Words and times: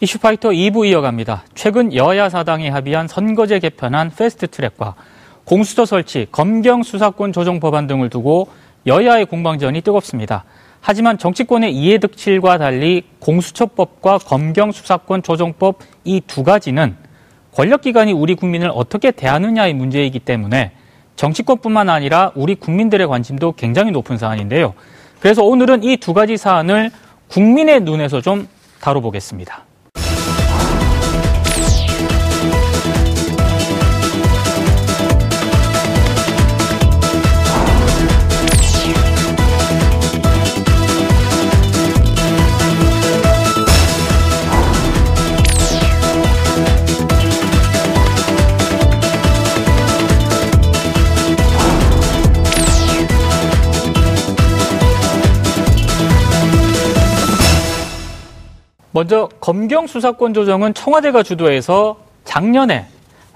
이슈파이터 0.00 0.50
2부 0.50 0.86
이어갑니다. 0.86 1.42
최근 1.54 1.92
여야 1.92 2.28
사당이 2.28 2.68
합의한 2.68 3.08
선거제 3.08 3.58
개편안 3.58 4.10
패스트트랙과 4.10 4.94
공수처 5.44 5.84
설치, 5.84 6.26
검경 6.30 6.84
수사권 6.84 7.32
조정 7.32 7.58
법안 7.58 7.86
등을 7.88 8.08
두고 8.08 8.48
여야의 8.86 9.26
공방전이 9.26 9.80
뜨겁습니다. 9.80 10.44
하지만 10.80 11.18
정치권의 11.18 11.74
이해득실과 11.74 12.58
달리 12.58 13.02
공수처법과 13.18 14.18
검경 14.18 14.70
수사권 14.70 15.22
조정법 15.24 15.80
이 16.04 16.20
두 16.26 16.44
가지는 16.44 16.96
권력기관이 17.52 18.12
우리 18.12 18.36
국민을 18.36 18.70
어떻게 18.72 19.10
대하느냐의 19.10 19.74
문제이기 19.74 20.20
때문에 20.20 20.72
정치권뿐만 21.16 21.88
아니라 21.88 22.30
우리 22.36 22.54
국민들의 22.54 23.04
관심도 23.08 23.52
굉장히 23.52 23.90
높은 23.90 24.16
사안인데요. 24.16 24.74
그래서 25.18 25.42
오늘은 25.42 25.82
이 25.82 25.96
두 25.96 26.14
가지 26.14 26.36
사안을 26.36 26.92
국민의 27.26 27.80
눈에서 27.80 28.20
좀 28.20 28.46
다뤄보겠습니다. 28.80 29.64
먼저 58.98 59.28
검경 59.38 59.86
수사권 59.86 60.34
조정은 60.34 60.74
청와대가 60.74 61.22
주도해서 61.22 61.98
작년에 62.24 62.86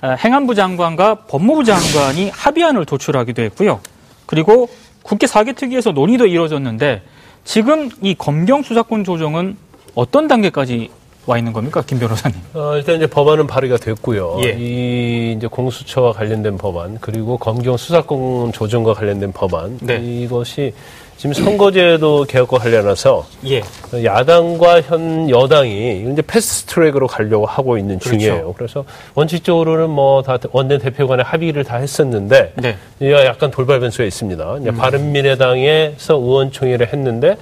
어, 0.03 0.17
행안부 0.19 0.57
장관과 0.57 1.27
법무부 1.29 1.63
장관이 1.63 2.31
합의안을 2.31 2.85
도출하기도 2.85 3.43
했고요. 3.43 3.79
그리고 4.27 4.69
국회 5.05 5.29
사개특위에서 5.29 5.93
논의도 5.93 6.27
이루어졌는데 6.27 7.03
지금 7.45 7.91
이 8.01 8.17
검경 8.17 8.65
수사권 8.65 9.05
조정은 9.05 9.57
어떤 9.95 10.27
단계까지 10.27 10.91
와 11.27 11.39
있는 11.39 11.53
겁니까, 11.53 11.85
김 11.87 12.01
변호사님? 12.01 12.37
어, 12.55 12.77
일단 12.77 12.97
이제 12.97 13.07
법안은 13.07 13.47
발의가 13.47 13.77
됐고요. 13.77 14.41
예. 14.43 14.57
이 14.59 15.35
이제 15.37 15.47
공수처와 15.47 16.13
관련된 16.13 16.59
법안 16.59 16.99
그리고 17.01 17.39
검경 17.39 17.77
수사권 17.77 18.51
조정과 18.51 18.95
관련된 18.95 19.31
법안 19.31 19.79
네. 19.81 19.99
이것이 20.03 20.75
지금 21.23 21.35
선거제도 21.35 22.25
개혁과 22.25 22.59
관련해서 22.59 23.25
예. 23.47 23.63
야당과 23.95 24.81
현 24.81 25.31
여당이 25.31 26.11
이제 26.13 26.21
패스트 26.21 26.75
트랙으로 26.75 27.07
가려고 27.07 27.47
하고 27.47 27.79
있는 27.79 28.01
그렇죠. 28.01 28.19
중이에요. 28.19 28.55
그래서 28.59 28.85
원칙적으로는 29.15 29.89
뭐 29.89 30.23
다 30.23 30.39
원내 30.51 30.79
대표 30.79 31.07
간에 31.07 31.23
합의를 31.23 31.63
다 31.63 31.77
했었는데 31.77 32.55
네. 32.57 32.77
약간 33.25 33.53
돌발 33.53 33.79
변수가 33.79 34.03
있습니다. 34.03 34.57
이제 34.63 34.73
바른미래당에서 34.73 36.15
의원총회를 36.17 36.93
했는데 36.93 37.37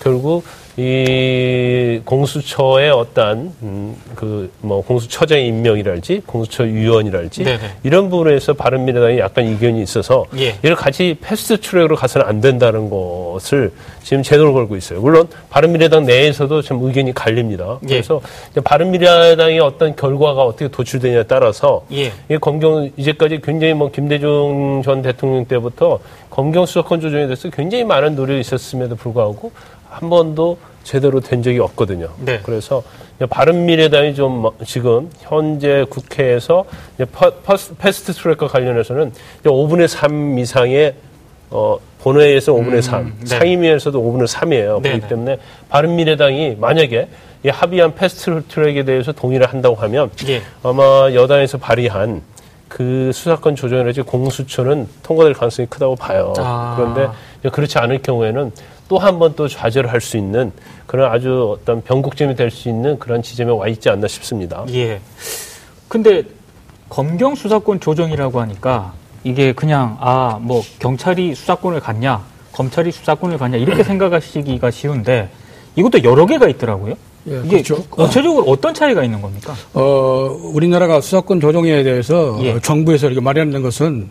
결국 0.00 0.42
이 0.78 2.02
공수처의 2.04 2.90
어떤 2.90 3.54
음, 3.62 3.96
그뭐 4.14 4.82
공수처장의 4.82 5.46
임명이랄지 5.46 6.22
공수처 6.26 6.64
위원이랄지 6.64 7.44
네네. 7.44 7.76
이런 7.82 8.10
부분에서 8.10 8.52
바른미래당이 8.52 9.18
약간 9.18 9.46
이견이 9.46 9.82
있어서 9.82 10.26
예. 10.36 10.56
이를 10.62 10.76
같이 10.76 11.16
패스트 11.18 11.60
트랙으로 11.60 11.96
가서는 11.96 12.26
안 12.26 12.42
된다는 12.42 12.90
것을 12.90 13.72
지금 14.02 14.22
제도를 14.22 14.52
걸고 14.52 14.76
있어요. 14.76 15.00
물론 15.00 15.28
바른미래당 15.48 16.04
내에서도 16.04 16.60
좀 16.60 16.84
의견이 16.84 17.14
갈립니다. 17.14 17.78
예. 17.84 17.88
그래서 17.88 18.20
바른미래당의 18.62 19.60
어떤 19.60 19.96
결과가 19.96 20.42
어떻게 20.42 20.68
도출되냐에 20.68 21.22
따라서 21.22 21.86
예. 21.90 22.12
이 22.28 22.36
검경 22.38 22.90
이제까지 22.98 23.40
굉장히 23.42 23.72
뭐 23.72 23.90
김대중 23.90 24.82
전 24.84 25.00
대통령 25.00 25.46
때부터 25.46 26.00
검경 26.28 26.66
수사권 26.66 27.00
조정에 27.00 27.24
대해서 27.24 27.48
굉장히 27.48 27.82
많은 27.82 28.14
노력이 28.14 28.40
있었음에도 28.40 28.94
불구하고 28.94 29.52
한 29.96 30.10
번도 30.10 30.58
제대로 30.84 31.20
된 31.20 31.42
적이 31.42 31.60
없거든요. 31.60 32.08
네. 32.20 32.40
그래서 32.42 32.82
바른미래당이 33.30 34.14
좀 34.14 34.42
뭐- 34.42 34.54
지금 34.66 35.08
현재 35.20 35.86
국회에서 35.88 36.64
패스트 37.78 38.12
트랙과 38.12 38.46
관련해서는 38.48 39.10
이제 39.40 39.48
5분의 39.48 39.88
3 39.88 40.38
이상의 40.38 40.94
어, 41.50 41.78
본회의에서 42.00 42.52
5분의 42.52 42.82
3, 42.82 43.14
네. 43.20 43.26
상임위에서도 43.26 43.98
5분의 43.98 44.26
3이에요. 44.28 44.82
네, 44.82 44.90
그렇기 44.90 45.00
네. 45.00 45.08
때문에 45.08 45.38
바른미래당이 45.70 46.56
만약에 46.60 47.08
이 47.44 47.48
합의한 47.48 47.94
패스트 47.94 48.42
트랙에 48.48 48.84
대해서 48.84 49.12
동의를 49.12 49.46
한다고 49.46 49.76
하면 49.76 50.10
예. 50.28 50.42
아마 50.62 51.10
여당에서 51.14 51.56
발의한 51.58 52.20
그 52.68 53.10
수사권 53.14 53.56
조정이라든지 53.56 54.02
공수처는 54.02 54.88
통과될 55.02 55.32
가능성이 55.32 55.66
크다고 55.70 55.96
봐요. 55.96 56.34
아. 56.38 56.74
그런데 56.76 57.08
그렇지 57.50 57.78
않을 57.78 58.02
경우에는 58.02 58.52
또 58.88 58.98
한 58.98 59.18
번 59.18 59.34
또 59.34 59.48
좌절을 59.48 59.90
할 59.92 60.00
수 60.00 60.16
있는 60.16 60.52
그런 60.86 61.10
아주 61.12 61.56
어떤 61.60 61.82
변곡점이 61.82 62.36
될 62.36 62.50
수 62.50 62.68
있는 62.68 62.98
그런 62.98 63.22
지점에 63.22 63.50
와 63.52 63.66
있지 63.68 63.88
않나 63.90 64.06
싶습니다. 64.08 64.64
예. 64.72 65.00
근데 65.88 66.22
검경 66.88 67.34
수사권 67.34 67.80
조정이라고 67.80 68.40
하니까 68.40 68.92
이게 69.24 69.52
그냥 69.52 69.96
아 70.00 70.38
뭐 70.40 70.62
경찰이 70.78 71.34
수사권을 71.34 71.80
갖냐 71.80 72.22
검찰이 72.52 72.92
수사권을 72.92 73.38
갖냐 73.38 73.56
이렇게 73.58 73.82
생각하시기가 73.84 74.70
쉬운데 74.70 75.28
이것도 75.74 76.04
여러 76.04 76.24
개가 76.26 76.46
있더라고요. 76.48 76.94
예, 77.28 77.38
이게 77.40 77.48
그렇죠. 77.62 77.82
구체적으로 77.90 78.44
어떤 78.46 78.72
차이가 78.72 79.02
있는 79.02 79.20
겁니까? 79.20 79.52
어, 79.74 80.28
우리나라가 80.54 81.00
수사권 81.00 81.40
조정에 81.40 81.82
대해서 81.82 82.38
예. 82.42 82.60
정부에서 82.60 83.08
이렇게 83.08 83.20
마련된 83.20 83.62
것은 83.62 84.08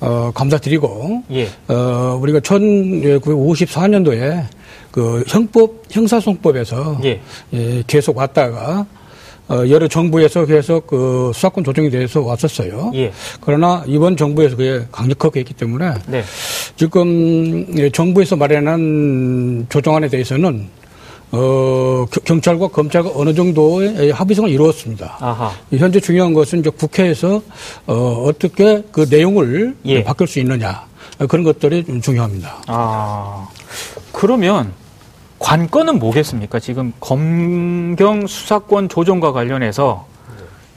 어, 0.00 0.30
감사드리고 0.34 1.22
예. 1.32 1.48
어, 1.68 2.18
우리가 2.20 2.40
1954년도에 2.40 4.44
그 4.90 5.24
형법 5.26 5.82
형사소송법에서 5.90 7.00
예. 7.04 7.20
예, 7.52 7.82
계속 7.86 8.16
왔다가 8.16 8.86
어, 9.48 9.64
여러 9.68 9.88
정부에서 9.88 10.44
계속 10.44 10.86
그 10.86 11.32
수사권 11.34 11.64
조정에 11.64 11.88
대해서 11.88 12.20
왔었어요. 12.20 12.92
예. 12.94 13.12
그러나 13.40 13.82
이번 13.86 14.16
정부에서 14.16 14.56
그게 14.56 14.84
강력하게 14.92 15.40
했기 15.40 15.54
때문에 15.54 15.94
네. 16.06 16.22
지금 16.76 17.66
예, 17.76 17.90
정부에서 17.90 18.36
마련한 18.36 19.66
조정안에 19.70 20.08
대해서는 20.08 20.68
어, 21.30 22.06
겨- 22.10 22.20
경찰과 22.24 22.68
검찰과 22.68 23.10
어느 23.14 23.34
정도의 23.34 24.12
합의성을 24.12 24.48
이루었습니다. 24.50 25.16
아하. 25.20 25.52
현재 25.76 26.00
중요한 26.00 26.32
것은 26.32 26.60
이제 26.60 26.70
국회에서 26.70 27.42
어, 27.86 28.24
어떻게 28.26 28.82
그 28.90 29.06
내용을 29.10 29.76
예. 29.84 30.02
바꿀 30.04 30.26
수 30.26 30.38
있느냐 30.38 30.86
어, 31.18 31.26
그런 31.26 31.44
것들이 31.44 31.84
좀 31.84 32.00
중요합니다. 32.00 32.62
아. 32.68 33.46
그러면 34.12 34.72
관건은 35.38 35.98
뭐겠습니까? 35.98 36.58
지금 36.60 36.92
검경 36.98 38.26
수사권 38.26 38.88
조정과 38.88 39.32
관련해서 39.32 40.06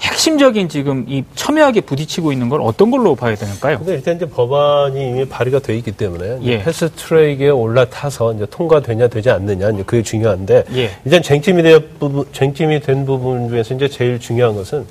핵심적인 0.02 0.68
지금 0.68 1.06
이 1.08 1.24
첨예하게 1.36 1.82
부딪히고 1.82 2.32
있는 2.32 2.50
걸 2.50 2.62
어떤 2.62 2.90
걸로 2.90 3.16
봐야 3.16 3.36
될까요? 3.36 3.78
근데 3.78 3.94
일단 3.94 4.16
이제 4.16 4.26
법안이 4.26 5.10
이미 5.10 5.26
발의가 5.26 5.60
돼 5.60 5.78
있기 5.78 5.92
때문에 5.92 6.40
예. 6.42 6.64
패스트 6.64 6.92
트랙에 6.96 7.50
올라타서 7.50 8.34
이제 8.34 8.48
통과되냐 8.50 9.08
되지 9.08 9.30
않느냐 9.30 9.70
이제 9.70 9.84
그게 9.86 10.02
중요한데 10.02 10.66
예. 10.76 10.92
일단 11.06 11.22
쟁점이 11.22 11.62
된 11.62 11.88
부분 12.00 12.26
쟁점이 12.34 12.80
된 12.80 13.06
부분 13.06 13.50
중에서 13.50 13.76
이제 13.76 13.88
제일 13.88 14.20
중요한 14.20 14.56
것은 14.56 14.86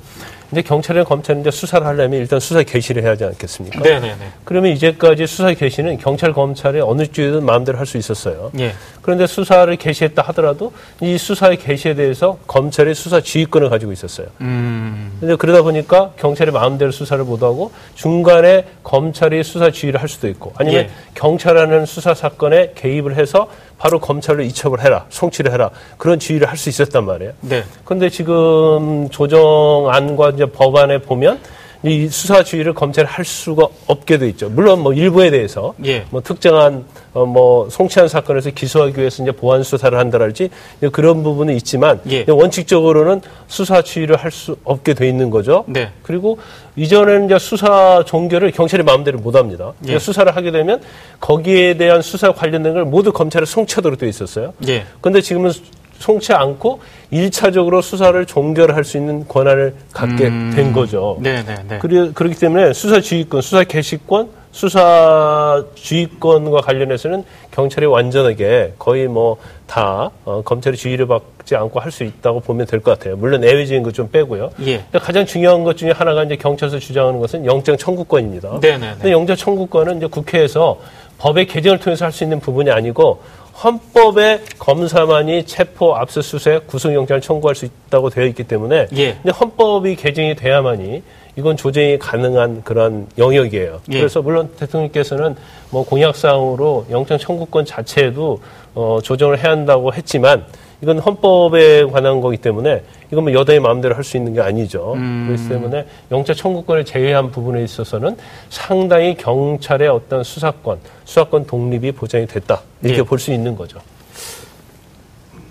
이제 0.51 0.61
경찰이나 0.61 1.05
검찰은 1.05 1.41
이제 1.41 1.51
수사를 1.51 1.85
하려면 1.87 2.19
일단 2.19 2.39
수사 2.39 2.61
개시를 2.63 3.03
해야 3.03 3.11
하지 3.11 3.23
않겠습니까? 3.23 3.79
네네네. 3.79 4.15
그러면 4.43 4.71
이제까지 4.73 5.25
수사 5.25 5.53
개시는 5.53 5.97
경찰 5.97 6.33
검찰이 6.33 6.81
어느 6.81 7.03
쪽이든 7.07 7.45
마음대로 7.45 7.77
할 7.77 7.85
수 7.91 7.97
있었어요. 7.97 8.51
예. 8.59 8.73
그런데 9.01 9.27
수사를 9.27 9.75
개시했다 9.75 10.21
하더라도 10.27 10.71
이 11.01 11.17
수사의 11.17 11.57
개시에 11.57 11.93
대해서 11.95 12.37
검찰이 12.47 12.93
수사 12.93 13.19
지휘권을 13.19 13.69
가지고 13.69 13.91
있었어요. 13.91 14.27
음. 14.41 15.17
근데 15.19 15.35
그러다 15.35 15.61
보니까 15.61 16.11
경찰이 16.17 16.51
마음대로 16.51 16.91
수사를 16.91 17.21
못하고 17.25 17.71
중간에 17.95 18.65
검찰이 18.83 19.43
수사 19.43 19.71
지휘를 19.71 20.01
할 20.01 20.07
수도 20.07 20.27
있고 20.29 20.53
아니면 20.57 20.83
예. 20.83 20.89
경찰하는 21.15 21.85
수사 21.85 22.13
사건에 22.13 22.71
개입을 22.75 23.15
해서 23.17 23.49
바로 23.81 23.99
검찰로 23.99 24.43
이첩을 24.43 24.83
해라, 24.83 25.05
송치를 25.09 25.51
해라 25.51 25.71
그런 25.97 26.19
지휘를 26.19 26.47
할 26.47 26.55
수 26.61 26.69
있었단 26.69 27.03
말이에요. 27.03 27.33
네. 27.41 27.63
근데 27.83 28.07
지금 28.07 29.09
조정안과 29.09 30.29
이제 30.29 30.45
법안에 30.45 30.99
보면 30.99 31.39
이 31.83 32.07
수사 32.09 32.43
지휘를 32.43 32.73
검찰이 32.75 33.07
할 33.07 33.25
수가 33.25 33.67
없게 33.87 34.19
돼 34.19 34.27
있죠. 34.29 34.49
물론 34.49 34.81
뭐 34.81 34.93
일부에 34.93 35.31
대해서 35.31 35.73
예. 35.85 36.05
뭐 36.11 36.21
특정한 36.21 36.85
어 37.13 37.25
뭐 37.25 37.69
송치한 37.69 38.07
사건에서 38.07 38.51
기소하기 38.51 38.97
위해서 38.99 39.21
이제 39.23 39.31
보안 39.31 39.63
수사를 39.63 39.97
한다랄지 39.97 40.49
그런 40.91 41.23
부분은 41.23 41.55
있지만 41.57 41.99
예. 42.09 42.23
원칙적으로는 42.27 43.21
수사 43.47 43.81
지휘를 43.81 44.15
할 44.17 44.31
수 44.31 44.55
없게 44.63 44.93
돼 44.93 45.09
있는 45.09 45.29
거죠. 45.29 45.65
네. 45.67 45.89
그리고 46.03 46.37
이전에는 46.77 47.25
이제 47.25 47.37
수사 47.39 48.03
종결을 48.05 48.51
경찰이 48.51 48.83
마음대로 48.83 49.19
못 49.19 49.35
합니다. 49.35 49.73
예. 49.87 49.99
수사를 49.99 50.33
하게 50.35 50.51
되면 50.51 50.81
거기에 51.19 51.75
대한 51.77 52.01
수사 52.01 52.31
관련된 52.31 52.73
걸 52.75 52.85
모두 52.85 53.11
검찰에 53.11 53.45
송치하도록 53.45 53.99
돼 53.99 54.07
있었어요. 54.07 54.53
예. 54.67 54.85
근데 55.01 55.19
지금은 55.19 55.51
수- 55.51 55.61
송치 56.01 56.33
않고 56.33 56.79
일차적으로 57.11 57.81
수사를 57.81 58.25
종결할 58.25 58.83
수 58.83 58.97
있는 58.97 59.27
권한을 59.27 59.75
갖게 59.93 60.27
음. 60.27 60.51
된 60.55 60.73
거죠. 60.73 61.17
네, 61.21 61.43
네, 61.45 61.55
네. 61.67 61.79
그리, 61.79 62.11
그렇기 62.13 62.35
때문에 62.35 62.73
수사 62.73 62.99
지휘권, 62.99 63.41
수사 63.41 63.63
개시권, 63.63 64.29
수사 64.53 65.63
지휘권과 65.75 66.61
관련해서는 66.61 67.23
경찰이 67.51 67.85
완전하게 67.85 68.73
거의 68.77 69.07
뭐다 69.07 70.11
어, 70.25 70.41
검찰의 70.43 70.77
지휘를 70.77 71.07
받지 71.07 71.55
않고 71.55 71.79
할 71.79 71.91
수 71.91 72.03
있다고 72.03 72.41
보면 72.41 72.65
될 72.67 72.81
것 72.81 72.97
같아요. 72.97 73.15
물론 73.15 73.43
예외적인 73.43 73.83
것 73.83 73.91
좀 73.93 74.09
빼고요. 74.09 74.51
예. 74.65 74.77
근데 74.91 74.99
가장 74.99 75.25
중요한 75.25 75.63
것 75.63 75.77
중에 75.77 75.91
하나가 75.91 76.23
이제 76.23 76.35
경찰에서 76.35 76.79
주장하는 76.79 77.19
것은 77.19 77.45
영장 77.45 77.77
청구권입니다. 77.77 78.59
네, 78.61 78.71
네, 78.71 78.77
네. 78.77 78.91
근데 78.93 79.11
영장 79.11 79.35
청구권은 79.37 79.97
이제 79.97 80.07
국회에서 80.07 80.79
법의 81.17 81.47
개정을 81.47 81.79
통해서 81.79 82.05
할 82.05 82.11
수 82.11 82.23
있는 82.23 82.39
부분이 82.39 82.71
아니고 82.71 83.21
헌법에 83.63 84.41
검사만이 84.57 85.45
체포, 85.45 85.95
압수수색, 85.95 86.67
구속영장을 86.67 87.21
청구할 87.21 87.55
수 87.55 87.65
있다고 87.65 88.09
되어 88.09 88.25
있기 88.25 88.43
때문에 88.43 88.87
예. 88.93 89.13
근데 89.13 89.31
헌법이 89.31 89.95
개정이 89.95 90.35
돼야만이 90.35 91.03
이건 91.37 91.57
조정이 91.57 91.97
가능한 91.97 92.63
그런 92.63 93.07
영역이에요. 93.17 93.81
예. 93.91 93.97
그래서 93.97 94.21
물론 94.21 94.49
대통령께서는 94.57 95.35
뭐 95.69 95.85
공약사항으로 95.85 96.87
영장 96.91 97.17
청구권 97.17 97.65
자체도 97.65 98.41
어, 98.75 98.99
조정을 99.03 99.39
해야 99.39 99.51
한다고 99.51 99.93
했지만 99.93 100.45
이건 100.81 100.99
헌법에 100.99 101.85
관한 101.85 102.21
거기 102.21 102.37
때문에 102.37 102.83
이건 103.11 103.23
뭐 103.25 103.33
여당의 103.33 103.59
마음대로 103.59 103.95
할 103.95 104.03
수 104.03 104.17
있는 104.17 104.33
게 104.33 104.41
아니죠. 104.41 104.93
음. 104.95 105.27
그렇기 105.27 105.47
때문에 105.49 105.85
영장 106.11 106.35
청구권을 106.35 106.85
제외한 106.85 107.29
부분에 107.31 107.63
있어서는 107.63 108.17
상당히 108.49 109.15
경찰의 109.15 109.87
어떤 109.89 110.23
수사권, 110.23 110.79
수사권 111.05 111.45
독립이 111.45 111.91
보장이 111.91 112.25
됐다 112.25 112.61
이렇게 112.81 112.99
예. 112.99 113.03
볼수 113.03 113.31
있는 113.31 113.55
거죠. 113.55 113.79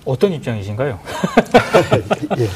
어떤 0.05 0.33
입장이신가요? 0.33 0.99
예. 2.39 2.49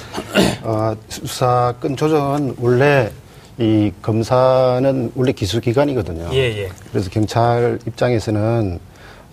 어, 0.63 0.97
수사권 1.09 1.97
조정은 1.97 2.57
원래 2.61 3.11
이 3.59 3.93
검사는 4.03 5.13
원래 5.15 5.31
기수기관이거든요. 5.33 6.29
예, 6.33 6.39
예. 6.65 6.69
그래서 6.91 7.09
경찰 7.11 7.79
입장에서는 7.87 8.81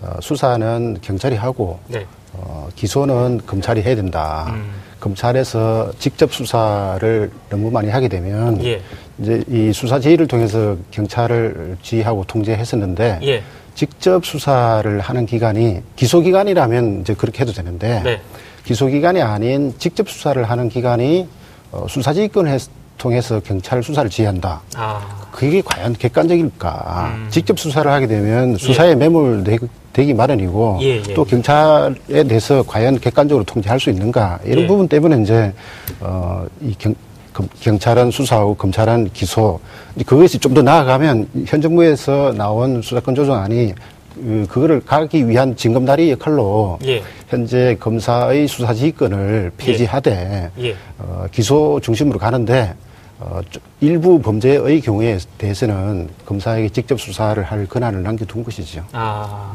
어, 0.02 0.16
수사는 0.20 0.98
경찰이 1.00 1.34
하고 1.34 1.80
네. 1.88 2.06
어, 2.42 2.68
기소는 2.74 3.42
검찰이 3.46 3.82
해야 3.82 3.94
된다. 3.94 4.52
음. 4.54 4.72
검찰에서 5.00 5.90
직접 5.98 6.32
수사를 6.32 7.30
너무 7.50 7.70
많이 7.70 7.88
하게 7.88 8.06
되면 8.08 8.62
예. 8.64 8.80
이제 9.18 9.42
이 9.48 9.72
수사 9.72 9.98
지휘를 9.98 10.28
통해서 10.28 10.76
경찰을 10.92 11.76
지휘하고 11.82 12.24
통제했었는데 12.24 13.18
예. 13.24 13.42
직접 13.74 14.24
수사를 14.24 15.00
하는 15.00 15.26
기관이 15.26 15.82
기소 15.96 16.20
기관이라면 16.20 17.00
이제 17.00 17.14
그렇게 17.14 17.40
해도 17.40 17.52
되는데 17.52 18.00
네. 18.04 18.20
기소 18.64 18.86
기관이 18.86 19.20
아닌 19.22 19.74
직접 19.78 20.08
수사를 20.08 20.42
하는 20.44 20.68
기관이 20.68 21.26
어, 21.72 21.86
수사지휘권을 21.88 22.50
해- 22.52 22.58
통해서 23.02 23.40
경찰 23.40 23.82
수사를 23.82 24.08
지휘한다. 24.08 24.60
아. 24.76 25.00
그게 25.32 25.60
과연 25.60 25.92
객관적일까? 25.94 27.14
음. 27.16 27.26
직접 27.30 27.58
수사를 27.58 27.90
하게 27.90 28.06
되면 28.06 28.56
수사에 28.56 28.94
매몰되기 28.94 30.14
마련이고 30.14 30.78
예, 30.82 30.86
예, 30.98 31.02
또 31.14 31.24
예. 31.26 31.30
경찰에 31.30 32.22
대해서 32.28 32.62
과연 32.62 33.00
객관적으로 33.00 33.44
통제할 33.44 33.80
수 33.80 33.90
있는가 33.90 34.38
이런 34.44 34.64
예. 34.64 34.66
부분 34.68 34.86
때문에 34.86 35.20
이제 35.20 35.52
어, 35.98 36.46
이 36.60 36.74
경, 36.78 36.94
검- 37.34 37.48
경찰은 37.60 38.12
수사하고 38.12 38.54
검찰은 38.54 39.10
기소 39.12 39.58
그것이 40.06 40.38
좀 40.38 40.54
더 40.54 40.62
나아가면 40.62 41.28
현 41.46 41.60
정부에서 41.60 42.32
나온 42.36 42.82
수사권 42.82 43.16
조정안이 43.16 43.74
그, 44.14 44.46
그거를 44.48 44.80
가기 44.84 45.26
위한 45.28 45.56
징검다리 45.56 46.12
역할로 46.12 46.78
예. 46.84 47.02
현재 47.28 47.76
검사의 47.80 48.46
수사지휘권을 48.46 49.52
폐지하되 49.56 50.50
예. 50.60 50.76
어, 51.00 51.24
기소 51.32 51.80
중심으로 51.82 52.18
가는데 52.20 52.74
어, 53.22 53.40
좀 53.48 53.62
일부 53.80 54.20
범죄의 54.20 54.80
경우에 54.80 55.18
대해서는 55.38 56.08
검사에게 56.26 56.68
직접 56.68 57.00
수사를 57.00 57.40
할 57.42 57.66
권한을 57.66 58.02
남겨둔 58.02 58.42
것이죠. 58.42 58.84
아. 58.92 59.54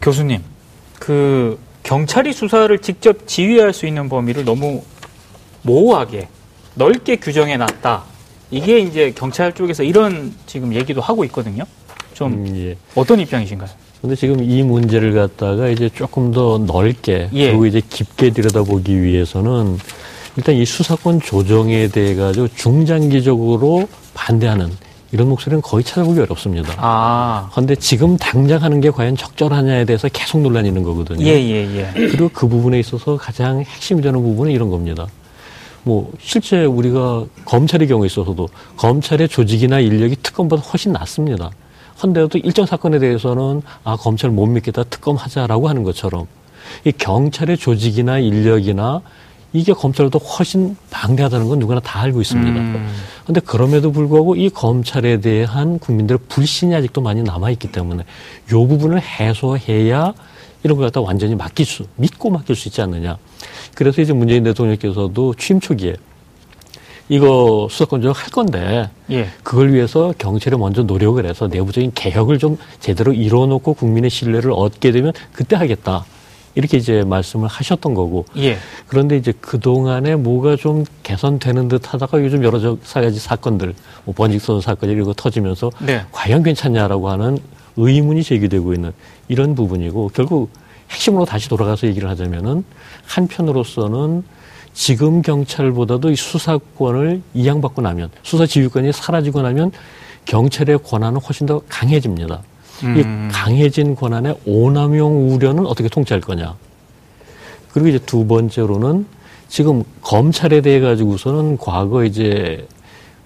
교수님, 0.00 0.42
그 0.98 1.58
경찰이 1.82 2.32
수사를 2.32 2.78
직접 2.78 3.26
지휘할 3.26 3.72
수 3.72 3.86
있는 3.86 4.08
범위를 4.08 4.44
너무 4.44 4.82
모호하게 5.62 6.28
넓게 6.74 7.16
규정해 7.16 7.56
놨다. 7.56 8.04
이게 8.50 8.78
이제 8.78 9.12
경찰 9.14 9.52
쪽에서 9.52 9.82
이런 9.82 10.32
지금 10.46 10.72
얘기도 10.74 11.00
하고 11.00 11.24
있거든요. 11.24 11.64
좀 12.14 12.32
음, 12.32 12.56
예. 12.56 12.76
어떤 12.94 13.20
입장이신가요? 13.20 13.68
근데 14.00 14.14
지금 14.14 14.42
이 14.42 14.62
문제를 14.62 15.12
갖다가 15.12 15.68
이제 15.68 15.88
조금 15.88 16.30
더 16.30 16.58
넓게 16.58 17.30
예. 17.32 17.48
그리고 17.48 17.66
이제 17.66 17.80
깊게 17.86 18.30
들여다보기 18.30 19.02
위해서는 19.02 19.78
일단 20.38 20.54
이 20.54 20.64
수사권 20.64 21.20
조정에 21.20 21.88
대해 21.88 22.14
가지고 22.14 22.46
중장기적으로 22.54 23.88
반대하는 24.14 24.70
이런 25.10 25.28
목소리는 25.30 25.60
거의 25.60 25.82
찾아보기 25.82 26.20
어렵습니다. 26.20 26.74
아. 26.76 27.48
그런데 27.50 27.74
지금 27.74 28.16
당장 28.16 28.62
하는 28.62 28.80
게 28.80 28.88
과연 28.88 29.16
적절하냐에 29.16 29.84
대해서 29.84 30.08
계속 30.08 30.40
논란이 30.40 30.68
있는 30.68 30.84
거거든요. 30.84 31.26
예, 31.26 31.32
예, 31.32 31.66
예. 31.76 31.90
그리고 31.92 32.30
그 32.32 32.46
부분에 32.46 32.78
있어서 32.78 33.16
가장 33.16 33.62
핵심이 33.62 34.00
되는 34.00 34.22
부분은 34.22 34.52
이런 34.52 34.70
겁니다. 34.70 35.08
뭐 35.82 36.12
실제 36.20 36.64
우리가 36.64 37.24
검찰의 37.44 37.88
경우에 37.88 38.06
있어서도 38.06 38.48
검찰의 38.76 39.28
조직이나 39.28 39.80
인력이 39.80 40.18
특검보다 40.22 40.62
훨씬 40.62 40.92
낫습니다. 40.92 41.50
헌데도 42.00 42.38
일정 42.38 42.64
사건에 42.64 43.00
대해서는 43.00 43.62
아 43.82 43.96
검찰 43.96 44.30
못 44.30 44.46
믿겠다 44.46 44.84
특검하자라고 44.84 45.68
하는 45.68 45.82
것처럼 45.82 46.28
이 46.84 46.92
경찰의 46.92 47.56
조직이나 47.56 48.20
인력이나 48.20 49.02
이게 49.52 49.72
검찰보다 49.72 50.22
훨씬 50.24 50.76
방대하다는 50.90 51.48
건 51.48 51.58
누구나 51.58 51.80
다 51.80 52.00
알고 52.02 52.20
있습니다. 52.20 52.60
음. 52.60 52.94
근데 53.24 53.40
그럼에도 53.40 53.92
불구하고 53.92 54.36
이 54.36 54.50
검찰에 54.50 55.20
대한 55.20 55.78
국민들의 55.78 56.18
불신이 56.28 56.74
아직도 56.74 57.00
많이 57.00 57.22
남아있기 57.22 57.72
때문에 57.72 58.04
요 58.52 58.66
부분을 58.66 59.00
해소해야 59.00 60.12
이런 60.64 60.76
걸 60.76 60.86
갖다 60.86 61.00
완전히 61.00 61.34
맡길 61.34 61.64
수, 61.64 61.84
믿고 61.96 62.30
맡길 62.30 62.56
수 62.56 62.68
있지 62.68 62.82
않느냐. 62.82 63.16
그래서 63.74 64.02
이제 64.02 64.12
문재인 64.12 64.44
대통령께서도 64.44 65.34
취임 65.34 65.60
초기에 65.60 65.96
이거 67.08 67.68
수사권 67.70 68.02
조정 68.02 68.12
할 68.14 68.30
건데 68.30 68.90
예. 69.10 69.28
그걸 69.42 69.72
위해서 69.72 70.12
경찰이 70.18 70.56
먼저 70.56 70.82
노력을 70.82 71.24
해서 71.24 71.46
내부적인 71.48 71.92
개혁을 71.94 72.38
좀 72.38 72.58
제대로 72.80 73.12
이뤄놓고 73.14 73.74
국민의 73.74 74.10
신뢰를 74.10 74.52
얻게 74.52 74.92
되면 74.92 75.12
그때 75.32 75.56
하겠다. 75.56 76.04
이렇게 76.58 76.76
이제 76.76 77.04
말씀을 77.04 77.46
하셨던 77.46 77.94
거고. 77.94 78.24
예. 78.36 78.58
그런데 78.88 79.16
이제 79.16 79.32
그동안에 79.40 80.16
뭐가 80.16 80.56
좀 80.56 80.84
개선되는 81.04 81.68
듯 81.68 81.94
하다가 81.94 82.20
요즘 82.20 82.42
여러 82.42 82.58
저 82.58 82.76
가지 82.92 83.20
사건들, 83.20 83.74
뭐 84.04 84.12
번직선 84.12 84.60
사건 84.60 84.90
이런 84.90 85.04
거 85.04 85.12
터지면서 85.12 85.70
네. 85.86 86.04
과연 86.10 86.42
괜찮냐라고 86.42 87.10
하는 87.10 87.38
의문이 87.76 88.24
제기되고 88.24 88.74
있는 88.74 88.92
이런 89.28 89.54
부분이고 89.54 90.10
결국 90.12 90.50
핵심으로 90.90 91.24
다시 91.26 91.48
돌아가서 91.48 91.86
얘기를 91.86 92.08
하자면은 92.08 92.64
한편으로서는 93.06 94.24
지금 94.74 95.22
경찰보다도 95.22 96.10
이 96.10 96.16
수사권을 96.16 97.22
이양받고 97.34 97.82
나면 97.82 98.10
수사 98.24 98.46
지휘권이 98.46 98.92
사라지고 98.92 99.42
나면 99.42 99.70
경찰의 100.24 100.80
권한은 100.82 101.20
훨씬 101.20 101.46
더 101.46 101.62
강해집니다. 101.68 102.42
음. 102.84 102.96
이 102.96 103.32
강해진 103.32 103.94
권한의 103.94 104.38
오남용 104.46 105.32
우려는 105.32 105.66
어떻게 105.66 105.88
통제할 105.88 106.20
거냐. 106.20 106.56
그리고 107.72 107.88
이제 107.88 107.98
두 107.98 108.26
번째로는 108.26 109.06
지금 109.48 109.84
검찰에 110.02 110.60
대해 110.60 110.80
가지고서는 110.80 111.56
과거 111.58 112.04
이제 112.04 112.66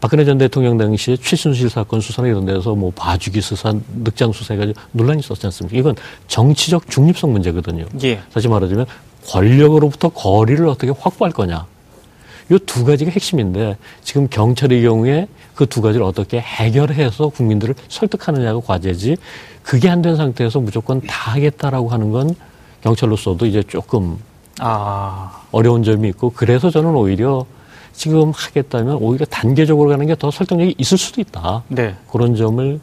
박근혜 0.01 0.25
전 0.25 0.37
대통령 0.37 0.79
당시에 0.79 1.17
최순실 1.17 1.71
사건 1.71 2.01
수사나 2.01 2.27
이런 2.29 2.45
데서 2.45 2.75
뭐 2.75 2.91
봐주기 2.95 3.41
수사, 3.41 3.73
늑장 4.03 4.33
수사 4.33 4.55
해가지고 4.55 4.81
논란이 4.93 5.21
있었지 5.21 5.47
않습니까? 5.47 5.79
이건 5.79 5.95
정치적 6.27 6.91
중립성 6.91 7.33
문제거든요. 7.33 7.87
예. 8.03 8.21
다시 8.33 8.49
말하자면 8.49 8.87
권력으로부터 9.29 10.09
거리를 10.09 10.67
어떻게 10.67 10.93
확보할 10.99 11.33
거냐. 11.33 11.67
이 12.51 12.59
두 12.67 12.85
가지가 12.85 13.11
핵심인데 13.11 13.77
지금 14.03 14.29
경찰의 14.29 14.83
경우에 14.83 15.29
그 15.55 15.67
두 15.67 15.81
가지를 15.83 16.05
어떻게 16.05 16.41
해결해서 16.41 17.29
국민들을 17.29 17.75
설득하느냐가 17.89 18.61
과제지 18.61 19.17
그게 19.63 19.89
안 19.89 20.03
된 20.03 20.17
상태에서 20.17 20.59
무조건 20.61 21.01
다 21.03 21.33
하겠다라고 21.33 21.89
하는 21.91 22.11
건 22.11 22.35
경찰로서도 22.83 23.47
이제 23.47 23.63
조금 23.63 24.19
아. 24.59 25.43
어려운 25.53 25.83
점이 25.85 26.09
있고 26.09 26.31
그래서 26.35 26.71
저는 26.71 26.91
오히려 26.91 27.45
지금 27.93 28.31
하겠다면 28.35 28.97
오히려 28.97 29.25
단계적으로 29.27 29.91
가는 29.91 30.07
게 30.07 30.15
더 30.17 30.31
설득력이 30.31 30.75
있을 30.79 30.99
수도 30.99 31.21
있다. 31.21 31.63
네. 31.69 31.95
그런 32.11 32.35
점을 32.35 32.81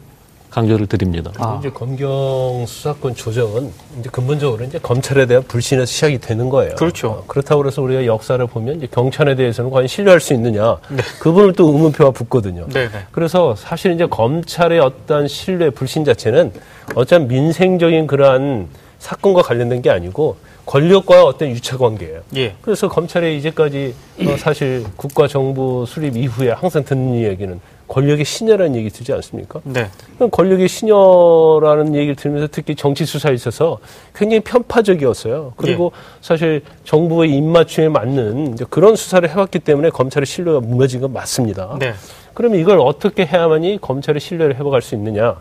강조를 0.50 0.86
드립니다. 0.86 1.32
아. 1.38 1.56
이제 1.60 1.70
검경 1.70 2.64
수사권 2.66 3.14
조정은 3.14 3.72
이제 4.00 4.10
근본적으로 4.10 4.64
이제 4.64 4.78
검찰에 4.78 5.26
대한 5.26 5.42
불신에서 5.44 5.86
시작이 5.86 6.18
되는 6.18 6.48
거예요. 6.48 6.74
그렇죠. 6.74 7.08
어, 7.08 7.24
그렇다고 7.26 7.66
해서 7.66 7.80
우리가 7.82 8.04
역사를 8.06 8.44
보면 8.46 8.76
이제 8.76 8.88
경찰에 8.90 9.36
대해서는 9.36 9.70
과연 9.70 9.86
신뢰할 9.86 10.20
수 10.20 10.34
있느냐 10.34 10.76
그 11.20 11.30
부분을 11.30 11.52
또 11.52 11.68
의문표가 11.68 12.10
붙거든요. 12.10 12.66
네, 12.68 12.88
네. 12.88 13.06
그래서 13.12 13.54
사실 13.56 13.92
이제 13.92 14.06
검찰의 14.06 14.80
어떤 14.80 15.28
신뢰 15.28 15.70
불신 15.70 16.04
자체는 16.04 16.52
어쩌면 16.94 17.28
민생적인 17.28 18.06
그러한 18.06 18.68
사건과 18.98 19.42
관련된 19.42 19.82
게 19.82 19.90
아니고 19.90 20.36
권력과의 20.66 21.24
어떤 21.24 21.48
유착 21.50 21.80
관계예요. 21.80 22.20
예. 22.36 22.54
그래서 22.60 22.88
검찰에 22.88 23.34
이제까지 23.36 23.94
어, 24.26 24.36
사실 24.36 24.84
국가 24.96 25.26
정부 25.26 25.84
수립 25.86 26.16
이후에 26.16 26.50
항상 26.50 26.84
듣는 26.84 27.14
이야기는 27.14 27.60
권력의 27.90 28.24
신여라는 28.24 28.76
얘기 28.76 28.88
듣지 28.88 29.12
않습니까? 29.12 29.60
네. 29.64 29.88
권력의 30.30 30.68
신여라는 30.68 31.96
얘기를 31.96 32.14
들으면서 32.14 32.46
특히 32.50 32.76
정치 32.76 33.04
수사에 33.04 33.34
있어서 33.34 33.78
굉장히 34.14 34.40
편파적이었어요. 34.40 35.54
그리고 35.56 35.90
사실 36.20 36.62
정부의 36.84 37.32
입맞춤에 37.36 37.88
맞는 37.88 38.58
그런 38.70 38.94
수사를 38.94 39.28
해왔기 39.28 39.58
때문에 39.58 39.90
검찰의 39.90 40.24
신뢰가 40.24 40.60
무너진 40.60 41.00
건 41.00 41.12
맞습니다. 41.12 41.76
네. 41.80 41.94
그러면 42.32 42.60
이걸 42.60 42.78
어떻게 42.78 43.26
해야만이 43.26 43.78
검찰의 43.80 44.20
신뢰를 44.20 44.54
회복할 44.54 44.82
수 44.82 44.94
있느냐? 44.94 45.40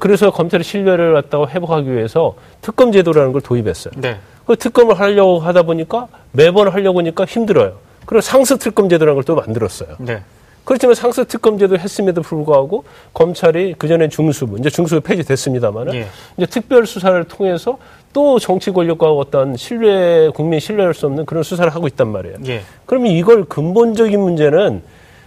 그래서 0.00 0.30
검찰의 0.30 0.62
신뢰를 0.62 1.12
갖다가 1.14 1.48
회복하기 1.48 1.92
위해서 1.92 2.36
특검 2.60 2.92
제도라는 2.92 3.32
걸 3.32 3.40
도입했어요. 3.40 3.94
네. 3.96 4.18
그 4.46 4.54
특검을 4.54 5.00
하려고 5.00 5.40
하다 5.40 5.62
보니까 5.64 6.06
매번 6.30 6.68
하려고 6.68 7.00
하니까 7.00 7.24
힘들어요. 7.24 7.72
그래서 8.06 8.30
상습 8.30 8.60
특검 8.60 8.88
제도라는 8.88 9.16
걸 9.16 9.24
또 9.24 9.34
만들었어요. 9.34 9.96
네. 9.98 10.22
그렇지만 10.64 10.94
상습 10.94 11.28
특검 11.28 11.58
제도 11.58 11.76
했음에도 11.76 12.22
불구하고 12.22 12.84
검찰이 13.12 13.74
그전에 13.78 14.08
중수부, 14.08 14.58
이제 14.58 14.70
중수부 14.70 15.00
폐지됐습니다만 15.00 15.94
예. 15.94 16.06
이제 16.36 16.46
특별 16.46 16.86
수사를 16.86 17.22
통해서 17.24 17.78
또 18.12 18.38
정치 18.38 18.70
권력과 18.70 19.10
어떤 19.12 19.56
신뢰, 19.56 20.30
국민 20.34 20.60
신뢰할 20.60 20.94
수 20.94 21.06
없는 21.06 21.26
그런 21.26 21.42
수사를 21.42 21.72
하고 21.74 21.86
있단 21.86 22.08
말이에요. 22.08 22.36
예. 22.46 22.62
그러면 22.86 23.12
이걸 23.12 23.44
근본적인 23.44 24.18
문제는 24.20 24.82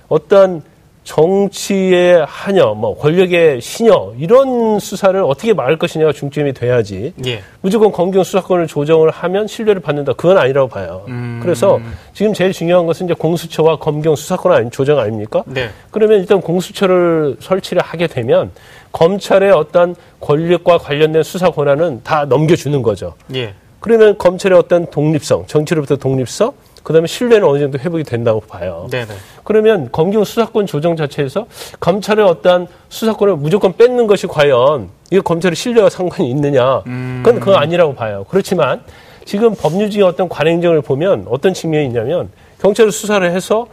어떠한 0.10 0.64
정치의 1.04 2.26
한여, 2.28 2.74
뭐 2.76 2.98
권력의 2.98 3.62
신여 3.62 4.14
이런 4.18 4.80
수사를 4.80 5.22
어떻게 5.24 5.54
막을 5.54 5.78
것이냐가 5.78 6.14
중점이 6.14 6.54
돼야지. 6.54 7.14
예. 7.26 7.42
무조건 7.62 7.92
검경 7.92 8.24
수사권을 8.24 8.68
조정을 8.68 9.10
하면 9.10 9.48
신뢰를 9.48 9.82
받는다. 9.82 10.14
그건 10.14 10.38
아니라고 10.38 10.68
봐요. 10.70 11.04
음. 11.10 11.40
그래서 11.44 11.80
지금 12.14 12.34
제일 12.34 12.54
중요한 12.54 12.86
것은 12.86 13.06
이제 13.06 13.14
공수처와 13.14 13.78
검경 13.78 14.16
수사권 14.16 14.52
아니, 14.54 14.70
조정 14.70 14.98
아닙니까? 14.98 15.44
네. 15.46 15.70
그러면 15.92 16.20
일단 16.20 16.40
공수처를 16.40 17.38
설치를 17.40 17.82
하게 17.82 18.08
되면 18.08 18.52
검찰의 18.94 19.52
어떤 19.52 19.96
권력과 20.22 20.78
관련된 20.78 21.24
수사 21.24 21.50
권한은 21.50 22.02
다 22.04 22.26
넘겨주는 22.26 22.82
거죠. 22.82 23.14
예. 23.36 23.54
그러면 23.80 24.18
검찰의 24.18 24.58
어떤 24.58 24.86
독립성, 24.86 25.48
정치로부터 25.48 25.98
독립성, 25.98 26.54
그다음에 26.84 27.08
신뢰는 27.08 27.48
어느 27.48 27.60
정도 27.60 27.80
회복이 27.80 28.04
된다고 28.04 28.42
봐요. 28.42 28.88
네, 28.92 29.06
네. 29.06 29.14
그러면 29.44 29.90
검경 29.92 30.24
수사권 30.24 30.66
조정 30.66 30.96
자체에서 30.96 31.48
검찰의 31.80 32.26
어떠한 32.26 32.68
수사권을 32.90 33.38
무조건 33.38 33.76
뺏는 33.76 34.06
것이 34.08 34.28
과연 34.28 34.90
이게 35.10 35.22
검찰의 35.22 35.56
신뢰와 35.56 35.90
상관이 35.90 36.30
있느냐? 36.30 36.84
그건 36.84 37.40
그건 37.40 37.56
아니라고 37.56 37.96
봐요. 37.96 38.26
그렇지만 38.30 38.82
지금 39.26 39.56
법률적인 39.56 40.04
어떤 40.04 40.28
관행정을 40.28 40.82
보면 40.82 41.26
어떤 41.30 41.54
측면이 41.54 41.88
있냐면 41.88 42.30
경찰을 42.62 42.92
수사를 42.92 43.30
해서 43.32 43.68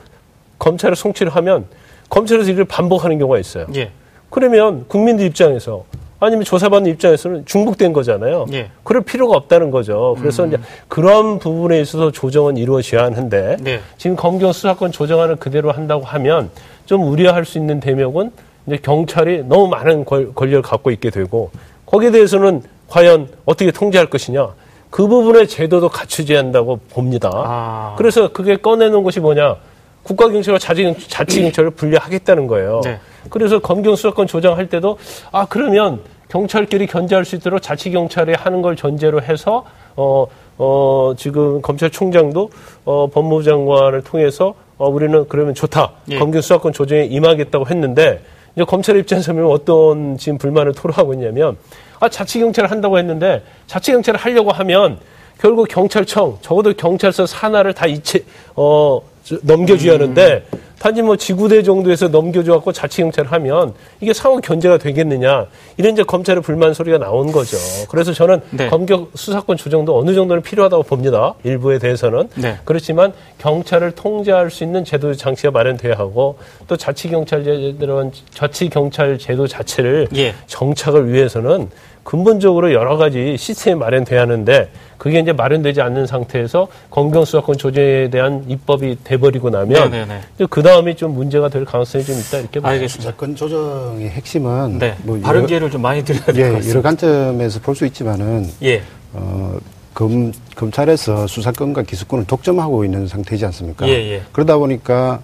검찰을 0.58 0.94
송치를 0.94 1.34
하면 1.36 1.66
검찰에서 2.08 2.50
이걸 2.50 2.64
반복하는 2.64 3.18
경우가 3.18 3.38
있어요. 3.38 3.66
예. 3.74 3.90
그러면 4.30 4.84
국민들 4.86 5.26
입장에서 5.26 5.84
아니면 6.20 6.44
조사받는 6.44 6.90
입장에서는 6.92 7.46
중복된 7.46 7.94
거잖아요. 7.94 8.46
예. 8.52 8.70
그럴 8.84 9.02
필요가 9.02 9.36
없다는 9.36 9.70
거죠. 9.70 10.14
그래서 10.18 10.46
이제 10.46 10.58
그런 10.86 11.38
부분에 11.38 11.80
있어서 11.80 12.10
조정은 12.10 12.58
이루어져야 12.58 13.04
하는데 13.04 13.56
네. 13.60 13.80
지금 13.96 14.16
검경 14.16 14.52
수사권 14.52 14.92
조정안을 14.92 15.36
그대로 15.36 15.72
한다고 15.72 16.04
하면 16.04 16.50
좀 16.84 17.02
우려할 17.08 17.46
수 17.46 17.56
있는 17.56 17.80
대목은 17.80 18.30
이제 18.66 18.76
경찰이 18.76 19.44
너무 19.44 19.68
많은 19.68 20.04
권, 20.04 20.34
권력을 20.34 20.62
갖고 20.62 20.90
있게 20.90 21.08
되고 21.08 21.50
거기에 21.86 22.10
대해서는 22.10 22.62
과연 22.88 23.28
어떻게 23.46 23.70
통제할 23.70 24.10
것이냐 24.10 24.48
그 24.90 25.06
부분의 25.06 25.48
제도도 25.48 25.88
갖추지 25.88 26.34
한다고 26.34 26.80
봅니다. 26.90 27.30
아. 27.32 27.94
그래서 27.96 28.30
그게 28.32 28.56
꺼내놓은 28.56 29.04
것이 29.04 29.20
뭐냐 29.20 29.56
국가경찰과 30.02 30.58
자치- 30.58 30.94
자치경찰을 31.08 31.70
분리하겠다는 31.70 32.46
거예요. 32.46 32.80
네. 32.84 32.98
그래서 33.28 33.58
검경 33.58 33.96
수사권 33.96 34.26
조정할 34.26 34.68
때도 34.68 34.98
아 35.30 35.46
그러면 35.48 36.00
경찰끼리 36.28 36.86
견제할 36.86 37.24
수 37.24 37.36
있도록 37.36 37.60
자치경찰이 37.60 38.34
하는 38.34 38.62
걸 38.62 38.76
전제로 38.76 39.20
해서 39.20 39.64
어, 39.96 40.26
어, 40.58 41.12
지금 41.16 41.60
검찰총장도 41.60 42.50
어, 42.84 43.08
법무부 43.12 43.42
장관을 43.42 44.02
통해서 44.02 44.54
어, 44.78 44.88
우리는 44.88 45.26
그러면 45.28 45.54
좋다. 45.54 45.92
예. 46.10 46.18
검경 46.18 46.40
수사권 46.40 46.72
조정에 46.72 47.04
임하겠다고 47.04 47.66
했는데 47.68 48.20
이제 48.56 48.64
검찰의 48.64 49.02
입장에서 49.02 49.32
보면 49.32 49.50
어떤 49.50 50.16
지금 50.16 50.38
불만을 50.38 50.72
토로하고 50.72 51.12
있냐면 51.14 51.56
아 52.00 52.08
자치경찰을 52.08 52.70
한다고 52.70 52.98
했는데 52.98 53.42
자치경찰을 53.66 54.18
하려고 54.18 54.50
하면 54.52 54.98
결국 55.38 55.68
경찰청 55.68 56.38
적어도 56.40 56.72
경찰서 56.74 57.26
산하를 57.26 57.74
다 57.74 57.86
이체 57.86 58.24
어 58.56 59.00
저- 59.02 59.09
넘겨줘야 59.42 59.94
하는데 59.94 60.44
단지 60.78 61.02
뭐 61.02 61.14
지구대 61.14 61.62
정도에서 61.62 62.08
넘겨줘갖고 62.08 62.72
자치경찰을 62.72 63.30
하면 63.32 63.74
이게 64.00 64.14
상호 64.14 64.40
견제가 64.40 64.78
되겠느냐 64.78 65.46
이런 65.76 65.92
이제 65.92 66.02
검찰의 66.02 66.42
불만 66.42 66.72
소리가 66.72 66.96
나온 66.96 67.30
거죠. 67.30 67.58
그래서 67.90 68.14
저는 68.14 68.40
네. 68.50 68.68
검경 68.68 69.08
수사권 69.14 69.58
조정도 69.58 69.98
어느 69.98 70.14
정도는 70.14 70.42
필요하다고 70.42 70.84
봅니다. 70.84 71.34
일부에 71.44 71.78
대해서는 71.78 72.30
네. 72.34 72.58
그렇지만 72.64 73.12
경찰을 73.38 73.92
통제할 73.92 74.50
수 74.50 74.64
있는 74.64 74.82
제도 74.82 75.14
장치가 75.14 75.50
마련돼야 75.50 75.98
하고 75.98 76.38
또 76.66 76.78
자치경찰 76.78 77.44
제도는 77.44 78.12
자치경찰 78.32 79.18
제도 79.18 79.46
자체를 79.46 80.08
예. 80.16 80.34
정착을 80.46 81.12
위해서는 81.12 81.68
근본적으로 82.04 82.72
여러 82.72 82.96
가지 82.96 83.36
시스템이 83.36 83.78
마련돼야 83.78 84.22
하는데 84.22 84.68
그게 84.98 85.20
이제 85.20 85.32
마련되지 85.32 85.80
않는 85.80 86.06
상태에서 86.06 86.68
검경 86.90 87.24
수사권 87.24 87.56
조정에 87.58 88.08
대한 88.10 88.44
입법이 88.48 88.98
돼버리고 89.04 89.50
나면 89.50 89.90
네네네. 89.90 90.20
그 90.50 90.62
다음에 90.62 90.94
좀 90.94 91.14
문제가 91.14 91.48
될 91.48 91.64
가능성이 91.64 92.04
좀 92.04 92.18
있다 92.18 92.38
이렇게 92.38 92.60
봐요. 92.60 92.72
알겠습니다. 92.72 93.10
사건 93.12 93.36
조정의 93.36 94.08
핵심은 94.10 94.78
네. 94.78 94.96
뭐 95.04 95.20
여러, 95.26 95.46
기회를 95.46 95.70
좀 95.70 95.82
많이 95.82 96.04
드려야 96.04 96.24
될것 96.24 96.38
예, 96.38 96.52
같습니다. 96.52 96.70
여러 96.70 96.82
관점에서 96.82 97.60
볼 97.60 97.74
수 97.74 97.86
있지만은 97.86 98.46
예. 98.62 98.82
어, 99.14 99.56
검, 99.94 100.32
검찰에서 100.56 101.26
수사권과 101.26 101.82
기소권을 101.82 102.26
독점하고 102.26 102.84
있는 102.84 103.06
상태이지 103.06 103.44
않습니까? 103.46 103.86
예, 103.88 103.92
예. 103.92 104.22
그러다 104.32 104.56
보니까 104.58 105.20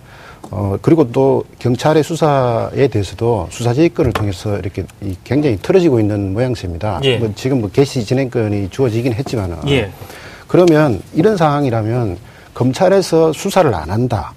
어, 0.51 0.77
그리고 0.81 1.11
또 1.11 1.45
경찰의 1.59 2.03
수사에 2.03 2.89
대해서도 2.89 3.49
수사지휘권을 3.51 4.13
통해서 4.13 4.59
이렇게 4.59 4.85
이 5.03 5.15
굉장히 5.25 5.59
틀어지고 5.61 6.01
있는 6.01 6.33
모양새입니다. 6.33 7.01
예. 7.05 7.19
뭐 7.19 7.33
지금 7.35 7.61
뭐 7.61 7.71
개시 7.71 8.05
진행권이 8.05 8.71
주어지긴 8.71 9.13
했지만은 9.13 9.57
예. 9.69 9.91
그러면 10.47 11.03
이런 11.15 11.37
상황이라면 11.37 12.19
검찰에서 12.55 13.33
수사를 13.33 13.73
안 13.75 13.91
한다. 13.91 14.33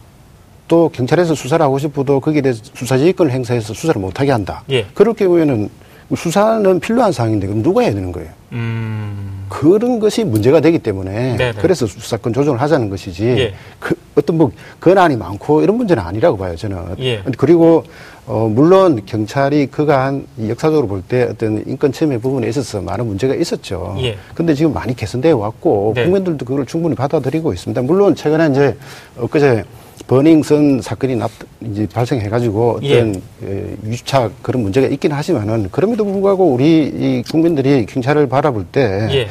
또 0.68 0.90
경찰에서 0.90 1.34
수사를 1.36 1.64
하고 1.64 1.80
싶어도 1.80 2.20
거기에 2.20 2.42
대해서 2.42 2.62
수사지휘권을 2.74 3.32
행사해서 3.32 3.74
수사를 3.74 4.00
못하게 4.02 4.32
한다. 4.32 4.64
예. 4.70 4.86
그럴 4.94 5.14
경우에는 5.14 5.70
수사는 6.16 6.80
필요한 6.80 7.12
상황인데 7.12 7.48
그럼 7.48 7.64
누가 7.64 7.82
해야 7.82 7.94
되는 7.94 8.12
거예요? 8.12 8.30
음. 8.52 9.39
그런 9.50 10.00
것이 10.00 10.24
문제가 10.24 10.60
되기 10.62 10.80
때문에 10.80 11.36
네네. 11.38 11.54
그래서 11.62 11.86
수사권 11.88 12.34
조정을 12.34 12.62
하자는 12.62 12.90
것이지 12.90 13.26
예. 13.26 13.54
그 13.80 13.96
어떤 14.16 14.38
뭐 14.38 14.52
권한이 14.80 15.16
많고 15.18 15.62
이런 15.62 15.78
문제는 15.78 16.02
아니라고 16.04 16.38
봐요 16.38 16.56
저는 16.56 16.96
예. 17.00 17.24
그리고 17.38 17.84
어 18.28 18.48
물론 18.48 19.02
경찰이 19.06 19.68
그간 19.68 20.28
이 20.38 20.50
역사적으로 20.50 20.88
볼 20.88 21.02
때 21.08 21.24
어떤 21.24 21.64
인권 21.66 21.92
침해 21.92 22.18
부분에 22.20 22.48
있어서 22.50 22.80
많은 22.82 23.08
문제가 23.08 23.34
있었죠. 23.34 23.96
예. 24.02 24.18
근데 24.36 24.54
지금 24.54 24.72
많이 24.74 24.96
개선되어 24.96 25.36
왔고 25.36 25.94
네. 25.96 26.04
국민들도 26.04 26.46
그걸 26.46 26.66
충분히 26.68 26.94
받아들이고 26.96 27.52
있습니다. 27.54 27.82
물론 27.82 28.14
최근에 28.14 28.50
이제 28.52 28.78
엊그제 29.18 29.64
버닝썬 30.08 30.82
사건이 30.82 31.16
납, 31.16 31.30
이제 31.62 31.88
발생해가지고 31.92 32.72
어떤 32.78 33.16
예. 33.16 33.22
예, 33.44 33.76
유착 33.86 34.32
그런 34.42 34.64
문제가 34.64 34.88
있긴 34.88 35.12
하지만은 35.12 35.70
그럼에도 35.72 36.06
불구하고 36.06 36.46
우리 36.52 36.84
이 36.88 37.24
국민들이 37.30 37.86
경찰을 37.86 38.28
바라볼 38.28 38.66
때 38.72 39.08
예. 39.12 39.28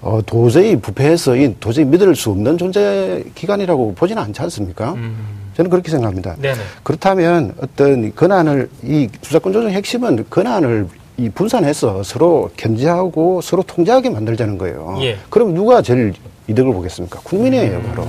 어, 0.00 0.20
도저히 0.24 0.76
부패해서 0.76 1.36
이 1.36 1.54
도저히 1.60 1.84
믿을 1.84 2.14
수 2.16 2.30
없는 2.30 2.58
존재 2.58 3.24
기관이라고 3.34 3.94
보지는 3.94 4.22
않지 4.22 4.42
않습니까? 4.42 4.96
저는 5.56 5.70
그렇게 5.70 5.90
생각합니다. 5.90 6.32
음. 6.38 6.42
네네. 6.42 6.58
그렇다면 6.82 7.54
어떤 7.60 8.14
권한을 8.14 8.68
이 8.82 9.08
수사권 9.22 9.52
조정 9.52 9.70
핵심은 9.70 10.26
권한을 10.30 10.88
이 11.18 11.28
분산해서 11.28 12.02
서로 12.02 12.50
견제하고 12.56 13.40
서로 13.42 13.62
통제하게 13.62 14.10
만들자는 14.10 14.58
거예요. 14.58 14.98
예. 15.02 15.18
그럼 15.28 15.54
누가 15.54 15.82
제일 15.82 16.14
이득을 16.48 16.72
보겠습니까? 16.72 17.20
국민이에요, 17.22 17.82
바로. 17.82 18.08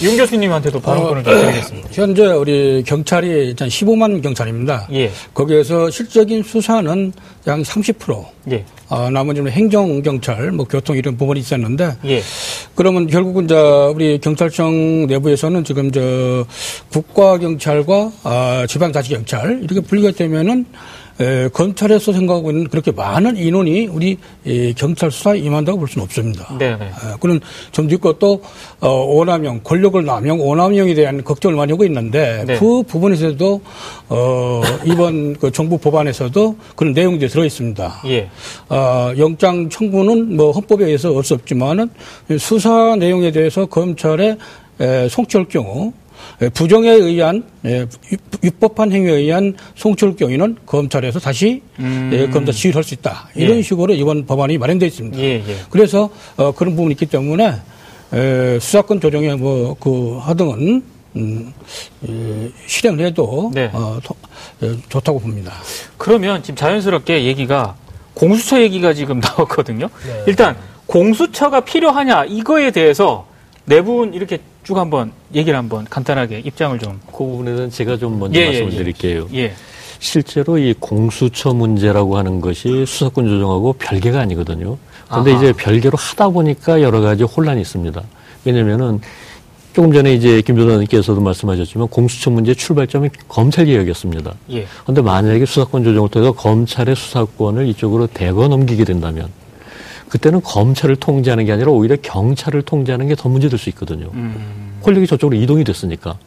윤 0.00 0.16
교수님한테도 0.16 0.80
발언권을 0.80 1.22
좀 1.24 1.34
드리겠습니다. 1.34 1.88
현재 1.92 2.26
우리 2.26 2.82
경찰이 2.86 3.28
일단 3.28 3.68
15만 3.68 4.22
경찰입니다. 4.22 4.88
예. 4.92 5.10
거기에서 5.34 5.90
실적인 5.90 6.42
수사는 6.42 7.12
약 7.46 7.58
30%. 7.60 8.24
예. 8.52 8.64
어, 8.88 9.10
나머지는 9.10 9.50
행정 9.50 10.02
경찰, 10.02 10.52
뭐 10.52 10.66
교통 10.66 10.96
이런 10.96 11.16
부분이 11.16 11.40
있었는데, 11.40 11.96
예. 12.04 12.22
그러면 12.74 13.06
결국은 13.06 13.44
이제 13.44 13.54
우리 13.54 14.18
경찰청 14.18 15.06
내부에서는 15.06 15.64
지금 15.64 15.90
저 15.90 16.46
국가 16.90 17.38
경찰과 17.38 18.12
아, 18.24 18.66
지방 18.68 18.92
자치 18.92 19.10
경찰 19.10 19.60
이렇게 19.62 19.80
분리가 19.80 20.12
되면은 20.12 20.66
에, 21.20 21.48
검찰에서 21.48 22.12
생각하고 22.12 22.50
있는 22.50 22.68
그렇게 22.68 22.90
많은 22.90 23.36
인원이 23.36 23.86
우리 23.86 24.16
이 24.44 24.74
경찰 24.76 25.10
수사에 25.10 25.38
임한다고 25.38 25.78
볼 25.78 25.88
수는 25.88 26.04
없습니다. 26.04 26.56
네, 26.58 26.76
그는 27.20 27.40
좀 27.70 27.90
있고 27.90 28.18
또 28.18 28.42
어, 28.80 28.88
오남용, 28.88 29.60
권력을 29.62 30.02
남용, 30.04 30.40
오남용에 30.40 30.94
대한 30.94 31.22
걱정을 31.22 31.56
많이 31.56 31.72
하고 31.72 31.84
있는데 31.84 32.44
네. 32.46 32.58
그 32.58 32.82
부분에서도 32.82 33.60
어, 34.08 34.62
이번 34.84 35.36
그 35.36 35.52
정부 35.52 35.78
법안에서도 35.78 36.56
그런 36.76 36.92
내용들이 36.92 37.28
들어 37.32 37.46
있습니다. 37.46 38.02
예. 38.08 38.28
어, 38.68 39.12
영장 39.16 39.70
청구는 39.70 40.36
뭐 40.36 40.52
헌법에 40.52 40.84
의해서 40.84 41.14
할수 41.16 41.32
없지만은 41.32 41.88
수사 42.38 42.94
내용에 42.96 43.32
대해서 43.32 43.64
검찰에 43.64 44.36
에, 44.78 45.08
송치할 45.08 45.48
경우 45.48 45.94
에, 46.42 46.50
부정에 46.50 46.90
의한 46.90 47.42
유법한 48.44 48.92
행위에 48.92 49.14
의한 49.14 49.54
송치할 49.76 50.16
경우에는 50.16 50.58
검찰에서 50.66 51.18
다시 51.20 51.62
에, 51.80 52.28
검찰 52.28 52.54
지휘를 52.54 52.76
할수 52.76 52.92
있다. 52.92 53.30
이런 53.34 53.52
음. 53.52 53.58
예. 53.58 53.62
식으로 53.62 53.94
이번 53.94 54.26
법안이 54.26 54.58
마련되어 54.58 54.88
있습니다. 54.88 55.18
예, 55.18 55.42
예. 55.48 55.56
그래서 55.70 56.10
어, 56.36 56.52
그런 56.52 56.76
부분이 56.76 56.92
있기 56.92 57.06
때문에 57.06 57.54
에, 58.12 58.58
수사권 58.60 59.00
조정에 59.00 59.36
뭐그 59.36 60.18
하등은 60.20 60.82
음, 61.16 61.52
에, 62.06 62.50
실행해도 62.66 63.52
네. 63.54 63.70
어, 63.72 63.98
좋다고 64.88 65.20
봅니다. 65.20 65.52
그러면 65.98 66.42
지금 66.42 66.56
자연스럽게 66.56 67.24
얘기가 67.24 67.74
공수처 68.14 68.60
얘기가 68.60 68.92
지금 68.94 69.20
나왔거든요. 69.20 69.88
네. 70.06 70.24
일단 70.26 70.56
공수처가 70.86 71.60
필요하냐 71.60 72.24
이거에 72.24 72.70
대해서 72.70 73.26
네분 73.64 74.14
이렇게 74.14 74.38
쭉 74.64 74.76
한번 74.76 75.12
얘기를 75.34 75.56
한번 75.58 75.84
간단하게 75.88 76.40
입장을 76.40 76.78
좀. 76.78 77.00
그 77.06 77.18
부분에는 77.18 77.70
제가 77.70 77.96
좀 77.96 78.18
먼저 78.18 78.38
예, 78.38 78.44
예, 78.44 78.46
말씀을 78.46 78.72
예. 78.72 78.76
드릴게요. 78.76 79.28
예. 79.34 79.54
실제로 79.98 80.58
이 80.58 80.74
공수처 80.78 81.54
문제라고 81.54 82.16
하는 82.18 82.40
것이 82.40 82.84
수사권 82.86 83.26
조정하고 83.26 83.74
별개가 83.74 84.20
아니거든요. 84.20 84.76
그런데 85.08 85.32
아하. 85.32 85.42
이제 85.42 85.52
별개로 85.52 85.96
하다 85.96 86.30
보니까 86.30 86.82
여러 86.82 87.00
가지 87.00 87.22
혼란이 87.22 87.60
있습니다. 87.60 88.02
왜냐면은 88.44 89.00
조금 89.72 89.92
전에 89.92 90.12
이제 90.14 90.42
김 90.42 90.56
조사님께서도 90.56 91.20
말씀하셨지만 91.22 91.88
공수처 91.88 92.30
문제 92.30 92.52
출발점이 92.54 93.08
검찰 93.26 93.64
개혁이었습니다. 93.64 94.34
예. 94.50 94.66
그런데 94.82 95.00
만약에 95.00 95.46
수사권 95.46 95.82
조정을 95.82 96.10
통해서 96.10 96.32
검찰의 96.32 96.94
수사권을 96.94 97.66
이쪽으로 97.68 98.06
대거 98.06 98.48
넘기게 98.48 98.84
된다면 98.84 99.28
그때는 100.10 100.42
검찰을 100.42 100.96
통제하는 100.96 101.46
게 101.46 101.52
아니라 101.52 101.70
오히려 101.70 101.96
경찰을 102.02 102.62
통제하는 102.62 103.08
게 103.08 103.14
더 103.14 103.30
문제될 103.30 103.58
수 103.58 103.70
있거든요. 103.70 104.10
음. 104.12 104.74
권력이 104.82 105.06
저쪽으로 105.06 105.38
이동이 105.38 105.64
됐으니까. 105.64 106.18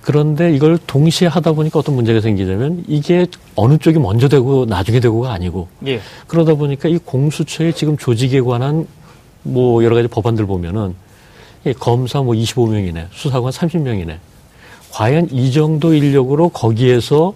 그런데 0.00 0.54
이걸 0.54 0.78
동시에 0.86 1.26
하다 1.28 1.52
보니까 1.52 1.78
어떤 1.80 1.94
문제가 1.96 2.20
생기냐면 2.20 2.84
이게 2.86 3.26
어느 3.56 3.78
쪽이 3.78 3.98
먼저 3.98 4.28
되고 4.28 4.66
나중에 4.66 5.00
되고가 5.00 5.32
아니고 5.32 5.66
예. 5.86 6.00
그러다 6.28 6.54
보니까 6.54 6.88
이 6.88 6.98
공수처의 6.98 7.72
지금 7.74 7.96
조직에 7.96 8.40
관한 8.40 8.86
뭐 9.42 9.82
여러 9.82 9.96
가지 9.96 10.06
법안들 10.06 10.46
보면은 10.46 10.90
이 10.90 10.94
검사 11.78 12.20
뭐 12.22 12.34
25명이네, 12.34 13.06
수사관 13.12 13.52
30명이네. 13.52 14.18
과연 14.92 15.28
이 15.30 15.52
정도 15.52 15.94
인력으로 15.94 16.48
거기에서 16.50 17.34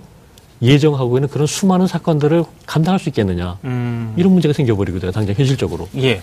예정하고 0.63 1.17
있는 1.19 1.29
그런 1.29 1.47
수많은 1.47 1.87
사건들을 1.87 2.45
감당할 2.67 2.99
수 2.99 3.09
있겠느냐. 3.09 3.59
음. 3.65 4.13
이런 4.17 4.33
문제가 4.33 4.53
생겨버리거든요, 4.53 5.13
당장 5.13 5.35
현실적으로. 5.35 5.89
예. 5.99 6.21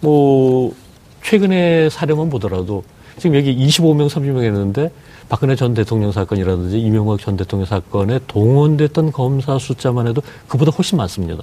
뭐 0.00 0.74
최근의 1.22 1.90
사례만 1.90 2.30
보더라도 2.30 2.84
지금 3.18 3.36
여기 3.36 3.56
25명, 3.56 4.08
30명 4.08 4.42
했는데 4.42 4.90
박근혜 5.28 5.56
전 5.56 5.74
대통령 5.74 6.12
사건이라든지 6.12 6.78
이명박 6.78 7.18
전 7.20 7.36
대통령 7.36 7.66
사건에 7.66 8.20
동원됐던 8.26 9.12
검사 9.12 9.58
숫자만 9.58 10.06
해도 10.06 10.22
그보다 10.48 10.70
훨씬 10.70 10.98
많습니다. 10.98 11.42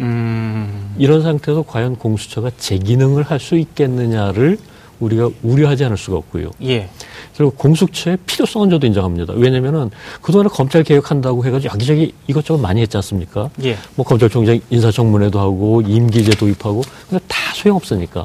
음. 0.00 0.94
이런 0.98 1.22
상태에서 1.22 1.62
과연 1.62 1.96
공수처가 1.96 2.50
제 2.58 2.78
기능을 2.78 3.22
할 3.24 3.38
수 3.38 3.56
있겠느냐를 3.56 4.58
우리가 5.00 5.30
우려하지 5.42 5.84
않을 5.84 5.96
수가 5.96 6.16
없고요. 6.16 6.50
예. 6.64 6.88
그리고 7.36 7.50
공수처의 7.52 8.18
필요성은 8.26 8.70
저도 8.70 8.86
인정합니다. 8.86 9.34
왜냐면은 9.34 9.90
그동안에 10.22 10.48
검찰 10.48 10.82
개혁한다고 10.82 11.44
해가지고 11.44 11.74
여기저기 11.74 12.14
이것저것 12.26 12.60
많이 12.60 12.80
했지 12.80 12.96
않습니까? 12.96 13.50
예. 13.62 13.76
뭐 13.94 14.04
검찰총장 14.06 14.60
인사청문회도 14.70 15.38
하고 15.38 15.82
임기제 15.82 16.32
도입하고 16.32 16.82
근데 17.08 17.22
다 17.28 17.36
소용없으니까 17.54 18.24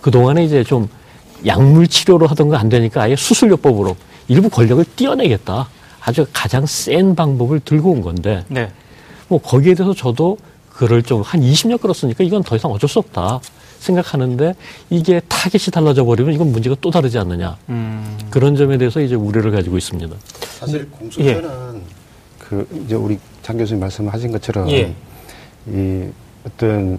그동안에 0.00 0.44
이제 0.44 0.62
좀 0.64 0.88
약물 1.44 1.88
치료로 1.88 2.26
하던 2.28 2.48
거안 2.48 2.68
되니까 2.68 3.02
아예 3.02 3.16
수술요법으로 3.16 3.96
일부 4.28 4.48
권력을 4.48 4.84
띄어내겠다. 4.96 5.68
아주 6.04 6.26
가장 6.32 6.66
센 6.66 7.14
방법을 7.14 7.60
들고 7.60 7.90
온 7.92 8.00
건데 8.00 8.44
네. 8.48 8.70
뭐 9.28 9.40
거기에 9.40 9.74
대해서 9.74 9.94
저도 9.94 10.36
그럴 10.68 11.02
정도 11.02 11.22
한 11.22 11.40
20년 11.40 11.80
끌었으니까 11.80 12.24
이건 12.24 12.42
더 12.42 12.56
이상 12.56 12.70
어쩔 12.72 12.88
수 12.88 12.98
없다 12.98 13.40
생각하는데 13.82 14.54
이게 14.90 15.20
타겟이 15.28 15.70
달라져 15.72 16.04
버리면 16.04 16.32
이건 16.32 16.52
문제가 16.52 16.76
또 16.80 16.90
다르지 16.90 17.18
않느냐 17.18 17.56
음. 17.68 18.18
그런 18.30 18.56
점에 18.56 18.78
대해서 18.78 19.00
이제 19.00 19.14
우려를 19.14 19.50
가지고 19.50 19.76
있습니다. 19.76 20.14
사실 20.58 20.88
공수처는 20.90 21.82
그 22.38 22.66
이제 22.84 22.94
우리 22.94 23.18
장 23.42 23.58
교수님 23.58 23.80
말씀하신 23.80 24.32
것처럼 24.32 24.70
예. 24.70 24.94
이 25.66 26.08
어떤 26.46 26.98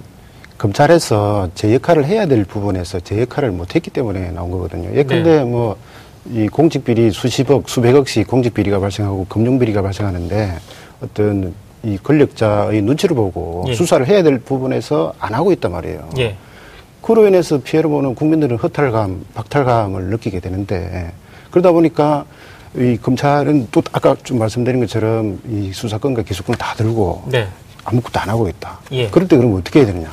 검찰에서 0.57 1.49
제 1.55 1.73
역할을 1.73 2.05
해야 2.05 2.25
될 2.25 2.45
부분에서 2.45 2.99
제 2.99 3.21
역할을 3.21 3.51
못했기 3.51 3.89
때문에 3.89 4.31
나온 4.31 4.51
거거든요. 4.51 4.95
예컨대 4.95 5.37
네. 5.37 5.43
뭐이 5.43 6.47
공직 6.51 6.85
비리 6.85 7.11
수십억, 7.11 7.67
수백억씩 7.67 8.27
공직 8.27 8.53
비리가 8.53 8.79
발생하고 8.79 9.25
금융 9.27 9.59
비리가 9.59 9.81
발생하는데 9.81 10.59
어떤 11.01 11.53
이 11.83 11.97
권력자의 11.97 12.81
눈치를 12.81 13.15
보고 13.15 13.65
예. 13.67 13.73
수사를 13.73 14.07
해야 14.07 14.23
될 14.23 14.39
부분에서 14.39 15.13
안 15.19 15.33
하고 15.33 15.51
있단 15.51 15.71
말이에요. 15.71 16.09
예. 16.17 16.37
그로 17.03 17.27
인해서 17.27 17.59
피해를 17.59 17.89
보는 17.89 18.15
국민들은 18.15 18.57
허탈감, 18.57 19.25
박탈감을 19.35 20.05
느끼게 20.05 20.39
되는데 20.39 21.11
그러다 21.51 21.71
보니까 21.73 22.25
이 22.75 22.97
검찰은 22.99 23.67
또 23.71 23.83
아까 23.91 24.15
좀 24.23 24.39
말씀드린 24.39 24.79
것처럼 24.79 25.39
이 25.47 25.71
수사권과 25.73 26.23
기소권을 26.23 26.57
다 26.57 26.73
들고 26.75 27.23
네. 27.27 27.47
아무것도 27.83 28.19
안 28.21 28.29
하고 28.29 28.47
있다. 28.47 28.79
예. 28.93 29.09
그럴 29.09 29.27
때 29.27 29.35
그러면 29.35 29.59
어떻게 29.59 29.79
해야 29.79 29.87
되느냐? 29.87 30.09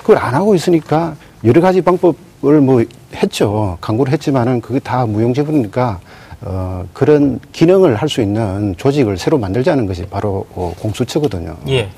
그걸 0.00 0.18
안 0.18 0.34
하고 0.34 0.54
있으니까 0.56 1.14
여러 1.44 1.60
가지 1.60 1.80
방법을 1.80 2.60
뭐 2.60 2.84
했죠. 3.14 3.78
강구를 3.80 4.12
했지만은 4.12 4.60
그게 4.60 4.80
다 4.80 5.06
무용지물이니까 5.06 6.00
어, 6.40 6.84
그런 6.92 7.38
기능을 7.52 7.94
할 7.94 8.08
수 8.08 8.20
있는 8.20 8.74
조직을 8.76 9.16
새로 9.16 9.38
만들자는 9.38 9.86
것이 9.86 10.04
바로 10.06 10.44
어, 10.56 10.74
공수처거든요. 10.80 11.56
예. 11.68 11.88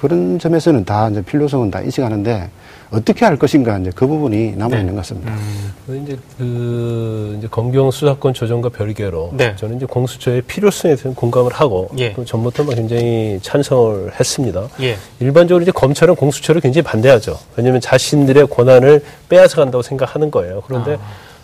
그런 0.00 0.38
점에서는 0.38 0.84
다 0.84 1.08
이제 1.08 1.20
필요성은 1.20 1.72
다 1.72 1.80
인식하는데 1.80 2.48
어떻게 2.90 3.24
할 3.24 3.36
것인가 3.36 3.78
이제 3.78 3.90
그 3.94 4.06
부분이 4.06 4.52
남아 4.56 4.74
네. 4.74 4.80
있는 4.80 4.94
것 4.94 5.00
같습니다. 5.00 5.34
그 5.86 5.96
이제 5.96 6.18
그 6.38 7.34
이제 7.38 7.48
검경 7.50 7.90
수사권 7.90 8.32
조정과 8.34 8.70
별개로 8.70 9.32
네. 9.34 9.54
저는 9.56 9.76
이제 9.76 9.86
공수처의 9.86 10.42
필요성에 10.42 10.94
대해서 10.94 11.14
공감을 11.14 11.52
하고 11.52 11.88
예. 11.98 12.12
또 12.14 12.24
전부터 12.24 12.64
막 12.64 12.74
굉장히 12.74 13.38
찬성을 13.42 14.12
했습니다. 14.18 14.68
예. 14.80 14.96
일반적으로 15.20 15.62
이제 15.62 15.70
검찰은 15.70 16.14
공수처를 16.14 16.60
굉장히 16.60 16.84
반대하죠. 16.84 17.38
왜냐하면 17.56 17.80
자신들의 17.80 18.46
권한을 18.48 19.02
빼앗아 19.28 19.56
간다고 19.56 19.82
생각하는 19.82 20.30
거예요. 20.30 20.62
그런데 20.66 20.96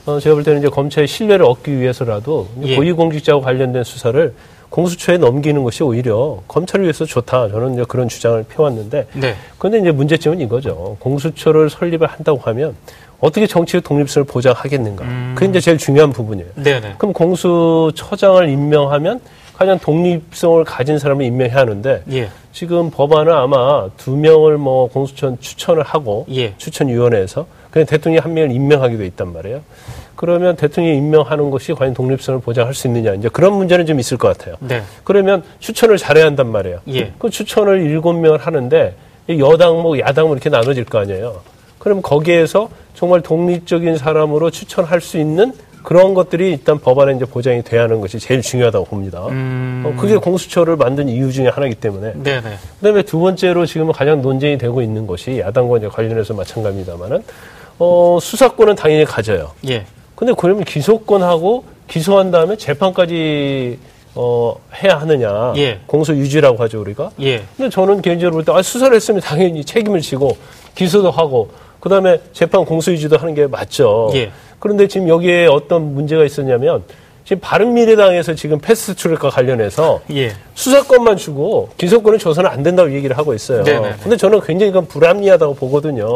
어, 0.07 0.19
제가 0.21 0.35
볼 0.35 0.45
때는 0.45 0.61
이제 0.61 0.69
검찰의 0.69 1.09
신뢰를 1.09 1.45
얻기 1.45 1.79
위해서라도 1.79 2.49
아. 2.57 2.63
예. 2.65 2.77
고위공직자와 2.77 3.43
관련된 3.43 3.85
수사를 3.85 4.35
공수처에 4.75 5.19
넘기는 5.19 5.63
것이 5.63 5.85
오히려 5.85 6.41
검찰을 6.49 6.85
위해서 6.85 7.05
좋다. 7.05 7.49
저는 7.49 7.75
이제 7.75 7.85
그런 7.87 8.09
주장을 8.09 8.43
펴왔는데 8.43 9.07
네. 9.13 9.37
그런데 9.57 9.79
이제 9.79 9.93
문제점은 9.93 10.41
이거죠. 10.41 10.97
공수처를 10.99 11.71
설립을 11.71 12.09
한다고 12.09 12.41
하면 12.41 12.75
어떻게 13.21 13.47
정치의 13.47 13.83
독립성을 13.83 14.27
보장하겠는가. 14.27 15.05
그게 15.37 15.47
이제 15.47 15.61
제일 15.61 15.79
중요한 15.79 16.11
부분이에요. 16.11 16.49
네네. 16.57 16.95
그럼 16.99 17.13
공수처장을 17.13 18.49
임명하면 18.49 19.21
가장 19.57 19.79
독립성을 19.79 20.65
가진 20.65 20.99
사람을 20.99 21.25
임명해야 21.25 21.57
하는데 21.57 22.03
예. 22.11 22.29
지금 22.53 22.91
법안은 22.91 23.33
아마 23.33 23.89
두 23.97 24.17
명을 24.17 24.59
뭐 24.59 24.89
공수처 24.89 25.37
추천을 25.39 25.85
하고 25.85 26.27
예. 26.33 26.53
추천위원회에서 26.57 27.47
그냥 27.71 27.87
대통령이 27.87 28.21
한 28.21 28.35
명을 28.35 28.51
임명하게 28.51 28.97
돼 28.97 29.07
있단 29.07 29.33
말이에요. 29.33 29.61
그러면 30.17 30.57
대통령이 30.57 30.97
임명하는 30.99 31.51
것이 31.51 31.73
과연 31.73 31.95
독립성을 31.95 32.41
보장할 32.41 32.75
수 32.75 32.87
있느냐 32.87 33.15
이제 33.15 33.29
그런 33.29 33.55
문제는 33.55 33.87
좀 33.87 33.99
있을 33.99 34.17
것 34.17 34.37
같아요. 34.37 34.57
네. 34.61 34.83
그러면 35.03 35.43
추천을 35.59 35.97
잘해야 35.97 36.27
한단 36.27 36.51
말이에요. 36.51 36.81
예. 36.89 37.13
그 37.19 37.31
추천을 37.31 37.83
일곱 37.83 38.15
명을 38.15 38.39
하는데 38.39 38.95
이 39.29 39.41
여당 39.41 39.83
뭐 39.83 39.99
야당 39.99 40.27
뭐 40.27 40.35
이렇게 40.37 40.51
나눠질 40.51 40.85
거 40.85 40.99
아니에요. 40.99 41.41
그럼 41.79 42.01
거기에서 42.01 42.69
정말 42.95 43.21
독립적인 43.21 43.99
사람으로 43.99 44.51
추천할 44.51 45.01
수 45.01 45.19
있는 45.19 45.53
그런 45.83 46.15
것들이 46.15 46.53
일단 46.53 46.79
법안에 46.79 47.15
이제 47.15 47.27
보장이 47.27 47.63
돼야 47.63 47.83
하는 47.83 48.01
것이 48.01 48.19
제일 48.19 48.41
중요하다고 48.41 48.87
봅니다. 48.87 49.27
음. 49.27 49.83
어, 49.85 50.01
그게 50.01 50.17
공수처를 50.17 50.77
만든 50.77 51.11
이유 51.11 51.31
중에 51.31 51.49
하나이기 51.49 51.75
때문에. 51.77 52.15
네네. 52.15 52.57
그다음에 52.81 53.03
두 53.03 53.21
번째로 53.21 53.67
지금 53.67 53.93
가장 53.93 54.23
논쟁이 54.23 54.57
되고 54.57 54.81
있는 54.81 55.07
것이 55.07 55.39
야당과 55.41 55.79
이제 55.79 55.89
관련해서 55.89 56.33
마찬가지입니다만은 56.33 57.23
어, 57.79 58.19
수사권은 58.21 58.77
당연히 58.77 59.05
가져요. 59.05 59.51
예. 59.69 59.85
근데 60.15 60.33
그러면 60.37 60.65
기소권하고 60.65 61.65
기소한 61.89 62.31
다음에 62.31 62.57
재판까지 62.57 63.79
어, 64.17 64.55
해야 64.83 65.01
하느냐. 65.01 65.55
예. 65.57 65.81
공소 65.87 66.15
유지라고 66.15 66.63
하죠, 66.63 66.81
우리가. 66.81 67.11
예. 67.21 67.43
근데 67.57 67.69
저는 67.69 68.01
개인적으로 68.01 68.35
볼 68.37 68.45
때, 68.45 68.53
아, 68.53 68.63
수사를 68.63 68.95
했으면 68.95 69.21
당연히 69.21 69.65
책임을 69.65 70.01
지고, 70.01 70.37
기소도 70.77 71.11
하고, 71.11 71.51
그 71.81 71.89
다음에 71.89 72.21
재판 72.33 72.65
공소 72.65 72.93
유지도 72.93 73.17
하는 73.17 73.35
게 73.35 73.49
맞죠. 73.49 74.11
예. 74.15 74.31
그런데 74.61 74.87
지금 74.87 75.09
여기에 75.09 75.47
어떤 75.47 75.95
문제가 75.95 76.25
있었냐면, 76.25 76.85
지금 77.25 77.41
바른미래당에서 77.41 78.35
지금 78.35 78.59
패스트 78.59 78.95
트랙과 78.95 79.31
관련해서 79.31 80.03
예. 80.13 80.33
수사권만 80.55 81.17
주고 81.17 81.71
기소권은 81.79 82.19
줘서는 82.19 82.51
안 82.51 82.63
된다고 82.63 82.93
얘기를 82.93 83.17
하고 83.17 83.33
있어요. 83.33 83.63
네네네. 83.63 83.89
음. 83.89 83.95
근데 84.03 84.17
저는 84.17 84.41
굉장히 84.43 84.71
이건 84.71 84.87
불합리하다고 84.87 85.55
보거든요. 85.55 86.07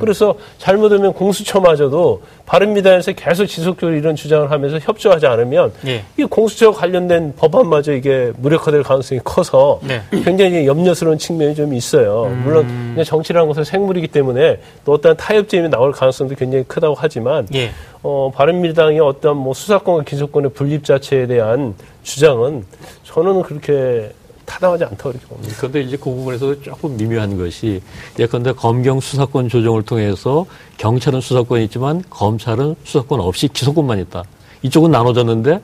그래서 0.00 0.34
잘못하면 0.56 1.12
공수처마저도 1.12 2.22
바른미래당에서 2.46 3.12
계속 3.12 3.44
지속적으로 3.44 3.94
이런 3.94 4.16
주장을 4.16 4.50
하면서 4.50 4.78
협조하지 4.78 5.26
않으면 5.26 5.70
예. 5.86 6.04
이 6.16 6.24
공수처 6.24 6.72
관련된 6.72 7.34
법안마저 7.36 7.92
이게 7.92 8.32
무력화될 8.38 8.82
가능성이 8.82 9.20
커서 9.22 9.80
네. 9.82 10.02
굉장히 10.24 10.66
염려스러운 10.66 11.18
측면이 11.18 11.54
좀 11.54 11.74
있어요. 11.74 12.24
음. 12.24 12.42
물론 12.44 13.04
정치라는 13.04 13.46
것은 13.48 13.64
생물이기 13.64 14.08
때문에 14.08 14.60
또 14.86 14.94
어떤 14.94 15.14
타협점이 15.14 15.68
나올 15.68 15.92
가능성도 15.92 16.34
굉장히 16.36 16.64
크다고 16.64 16.96
하지만 16.98 17.46
예. 17.54 17.70
어, 18.02 18.30
바른미래당의 18.34 19.00
어떤 19.00 19.36
뭐 19.36 19.52
수사권과 19.52 20.04
기소권 20.04 20.37
의 20.44 20.52
분립 20.52 20.84
자체에 20.84 21.26
대한 21.26 21.74
주장은 22.02 22.64
저는 23.04 23.42
그렇게 23.42 24.12
타당하지 24.44 24.84
않다고 24.84 25.10
이렇게 25.10 25.26
봅니다. 25.26 25.54
그런데 25.58 25.80
이제 25.82 25.96
그 25.96 26.04
부분에서 26.04 26.60
조금 26.62 26.96
미묘한 26.96 27.36
것이 27.36 27.82
예컨대 28.18 28.52
검경 28.52 28.98
수사권 29.00 29.48
조정을 29.50 29.82
통해서 29.82 30.46
경찰은 30.78 31.20
수사권이 31.20 31.64
있지만 31.64 32.02
검찰은 32.08 32.74
수사권 32.84 33.20
없이 33.20 33.48
기소권만 33.48 33.98
있다. 34.00 34.24
이쪽은 34.62 34.90
나눠졌는데 34.90 35.60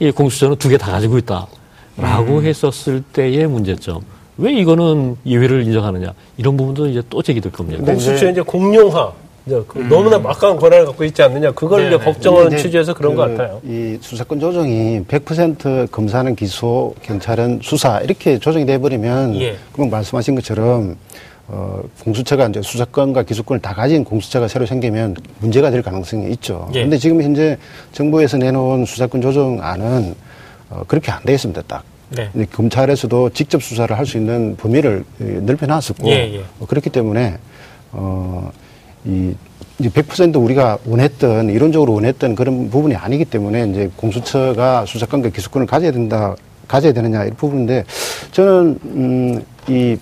이 0.00 0.10
공수처는 0.12 0.56
두 0.56 0.68
개 0.68 0.76
다 0.78 0.92
가지고 0.92 1.18
있다 1.18 1.46
라고 1.96 2.42
했었을 2.42 3.02
때의 3.12 3.46
문제점. 3.48 4.00
왜 4.38 4.52
이거는 4.54 5.16
예외를 5.26 5.62
인정하느냐 5.64 6.14
이런 6.38 6.56
부분도 6.56 6.86
이제 6.88 7.02
또 7.10 7.20
제기될 7.22 7.52
겁니다. 7.52 7.78
근데 7.78 7.92
공수처의 7.92 8.32
이제 8.32 8.40
공룡화 8.40 9.12
이제 9.46 9.60
그 9.66 9.78
너무나 9.78 10.18
막강한 10.18 10.56
권한을 10.58 10.86
갖고 10.86 11.04
있지 11.04 11.22
않느냐 11.22 11.50
그걸 11.52 11.86
이제 11.86 11.96
음. 11.96 11.98
네네. 11.98 12.12
걱정하는 12.12 12.52
이제 12.52 12.62
취지에서 12.62 12.94
그런 12.94 13.14
것그 13.16 13.36
같아요. 13.36 13.60
이 13.64 13.98
수사권 14.00 14.38
조정이 14.40 15.02
100% 15.04 15.90
검사는 15.90 16.34
기소, 16.36 16.94
경찰은 17.02 17.60
수사 17.62 18.00
이렇게 18.00 18.38
조정이 18.38 18.64
돼버리면 18.66 19.40
예. 19.40 19.56
그럼 19.72 19.90
말씀하신 19.90 20.34
것처럼 20.36 20.96
어, 21.48 21.82
공수처가 22.04 22.46
이제 22.48 22.62
수사권과 22.62 23.24
기소권을 23.24 23.60
다 23.60 23.74
가진 23.74 24.04
공수처가 24.04 24.46
새로 24.46 24.64
생기면 24.64 25.16
문제가 25.40 25.70
될 25.70 25.82
가능성이 25.82 26.30
있죠. 26.32 26.68
예. 26.70 26.78
그런데 26.78 26.98
지금 26.98 27.20
현재 27.20 27.58
정부에서 27.92 28.36
내놓은 28.38 28.84
수사권 28.84 29.20
조정안은 29.20 30.14
어, 30.70 30.84
그렇게 30.86 31.10
안 31.10 31.20
되어 31.24 31.34
있습니다. 31.34 31.62
딱. 31.66 31.82
네. 32.10 32.30
이제 32.34 32.46
검찰에서도 32.52 33.30
직접 33.30 33.62
수사를 33.62 33.96
할 33.98 34.06
수 34.06 34.18
있는 34.18 34.54
범위를 34.56 35.02
예, 35.20 35.24
넓혀놨었고 35.24 36.08
예, 36.08 36.34
예. 36.34 36.44
어, 36.60 36.66
그렇기 36.66 36.90
때문에 36.90 37.38
어, 37.90 38.50
이 39.04 39.34
이제 39.78 39.88
100% 39.88 40.42
우리가 40.42 40.78
원했던 40.86 41.50
이론적으로 41.50 41.94
원했던 41.94 42.34
그런 42.34 42.70
부분이 42.70 42.94
아니기 42.94 43.24
때문에 43.24 43.66
이제 43.68 43.90
공수처가 43.96 44.86
수사권과 44.86 45.30
기소권을 45.30 45.66
가져야 45.66 45.90
된다 45.90 46.36
가져야 46.68 46.92
되느냐 46.92 47.24
이 47.24 47.30
부분인데 47.30 47.84
저는 48.30 48.78
음이 48.84 49.98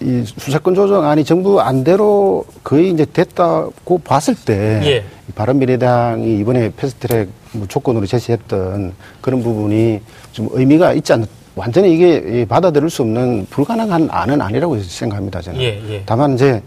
이 0.00 0.24
수사권 0.24 0.74
조정안이 0.74 1.24
정부 1.24 1.60
안대로 1.60 2.44
거의 2.64 2.90
이제 2.90 3.04
됐다고 3.04 3.98
봤을 3.98 4.34
때 4.34 4.80
예. 4.84 5.04
이 5.28 5.32
바른미래당이 5.32 6.38
이번에 6.40 6.72
패스트트랙 6.76 7.28
뭐 7.52 7.66
조건으로 7.68 8.06
제시했던 8.06 8.94
그런 9.20 9.42
부분이 9.42 10.00
좀 10.32 10.48
의미가 10.50 10.94
있지 10.94 11.12
않 11.12 11.26
완전히 11.54 11.92
이게 11.94 12.46
받아들일 12.48 12.88
수 12.88 13.02
없는 13.02 13.46
불가능한 13.50 14.08
안은 14.10 14.40
아니라고 14.40 14.80
생각합니다 14.80 15.40
저는. 15.42 15.60
예, 15.60 15.82
예. 15.90 16.02
다만 16.06 16.34
이제 16.34 16.62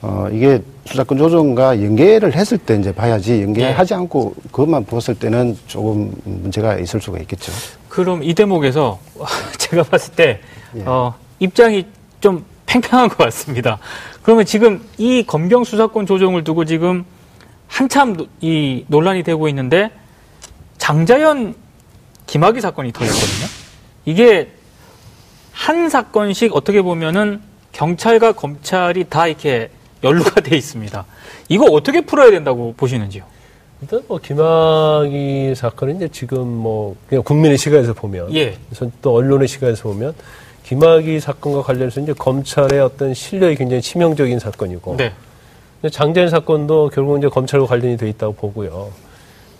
어 0.00 0.28
이게 0.32 0.62
수사권 0.86 1.18
조정과 1.18 1.82
연계를 1.82 2.34
했을 2.34 2.56
때 2.56 2.76
이제 2.76 2.92
봐야지 2.92 3.42
연계하지 3.42 3.94
않고 3.94 4.34
그것만 4.52 4.84
보았을 4.84 5.16
때는 5.16 5.58
조금 5.66 6.12
문제가 6.24 6.78
있을 6.78 7.00
수가 7.00 7.18
있겠죠. 7.18 7.52
그럼 7.88 8.22
이 8.22 8.32
대목에서 8.32 8.98
제가 9.58 9.82
봤을 9.82 10.14
때 10.14 10.40
예. 10.76 10.82
어, 10.86 11.14
입장이 11.40 11.86
좀 12.20 12.44
팽팽한 12.66 13.08
것 13.08 13.18
같습니다. 13.18 13.78
그러면 14.22 14.44
지금 14.46 14.80
이 14.98 15.24
검경 15.26 15.64
수사권 15.64 16.06
조정을 16.06 16.44
두고 16.44 16.64
지금 16.64 17.04
한참 17.66 18.16
노- 18.16 18.26
이 18.40 18.84
논란이 18.86 19.24
되고 19.24 19.48
있는데 19.48 19.90
장자연 20.78 21.54
김학의 22.26 22.60
사건이 22.60 22.92
터졌거든요. 22.92 23.46
이게 24.04 24.50
한 25.52 25.88
사건씩 25.88 26.54
어떻게 26.54 26.82
보면은 26.82 27.40
경찰과 27.72 28.32
검찰이 28.32 29.04
다 29.04 29.26
이렇게 29.26 29.70
연루가 30.02 30.40
돼 30.40 30.56
있습니다. 30.56 31.04
이거 31.48 31.64
어떻게 31.66 32.00
풀어야 32.00 32.30
된다고 32.30 32.74
보시는지요? 32.76 33.24
일단 33.80 34.02
뭐 34.08 34.18
김학의 34.18 35.54
사건은 35.54 35.96
이제 35.96 36.08
지금 36.08 36.46
뭐 36.46 36.96
그냥 37.08 37.22
국민의 37.22 37.58
시각에서 37.58 37.92
보면, 37.92 38.34
예. 38.34 38.56
그래서 38.68 38.90
또 39.02 39.14
언론의 39.14 39.46
시각에서 39.46 39.84
보면 39.84 40.14
김학의 40.64 41.20
사건과 41.20 41.62
관련해서 41.62 42.00
이제 42.00 42.12
검찰의 42.12 42.80
어떤 42.80 43.14
신뢰에 43.14 43.54
굉장히 43.54 43.80
치명적인 43.80 44.38
사건이고, 44.38 44.96
네. 44.96 45.12
장자연 45.90 46.28
사건도 46.28 46.90
결국 46.92 47.18
이제 47.18 47.28
검찰과 47.28 47.66
관련이 47.66 47.96
돼 47.96 48.08
있다고 48.08 48.34
보고요. 48.34 48.90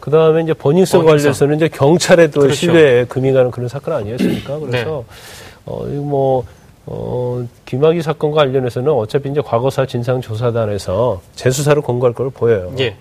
그 0.01 0.11
다음에 0.11 0.43
이제 0.43 0.55
버닝썬. 0.55 1.05
관련해서는 1.05 1.57
이제 1.57 1.69
경찰의 1.69 2.31
또 2.31 2.41
그렇죠. 2.41 2.57
신뢰에 2.57 3.05
금이 3.05 3.33
가는 3.33 3.51
그런 3.51 3.69
사건 3.69 3.95
아니었습니까? 3.95 4.59
그래서, 4.59 5.05
네. 5.09 5.63
어, 5.67 5.85
뭐, 5.85 6.45
어, 6.87 7.47
김학의 7.67 8.03
사건과 8.03 8.37
관련해서는 8.43 8.91
어차피 8.91 9.29
이제 9.29 9.43
과거사 9.43 9.87
진상조사단에서 9.87 11.21
재수사를 11.35 11.83
권고할 11.83 12.15
걸 12.15 12.31
보여요. 12.31 12.73
예. 12.79 12.97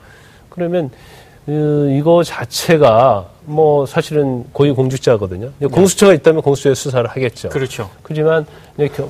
그러면 0.49 0.89
어, 1.47 1.87
이거 1.97 2.23
자체가 2.23 3.29
뭐 3.45 3.85
사실은 3.85 4.43
고위 4.51 4.71
공직자거든요. 4.71 5.51
근데 5.57 5.73
공수처가 5.73 6.13
있다면 6.15 6.41
공수처에 6.41 6.73
수사를 6.73 7.09
하겠죠. 7.09 7.47
그렇죠. 7.47 7.89
그렇지만 8.03 8.45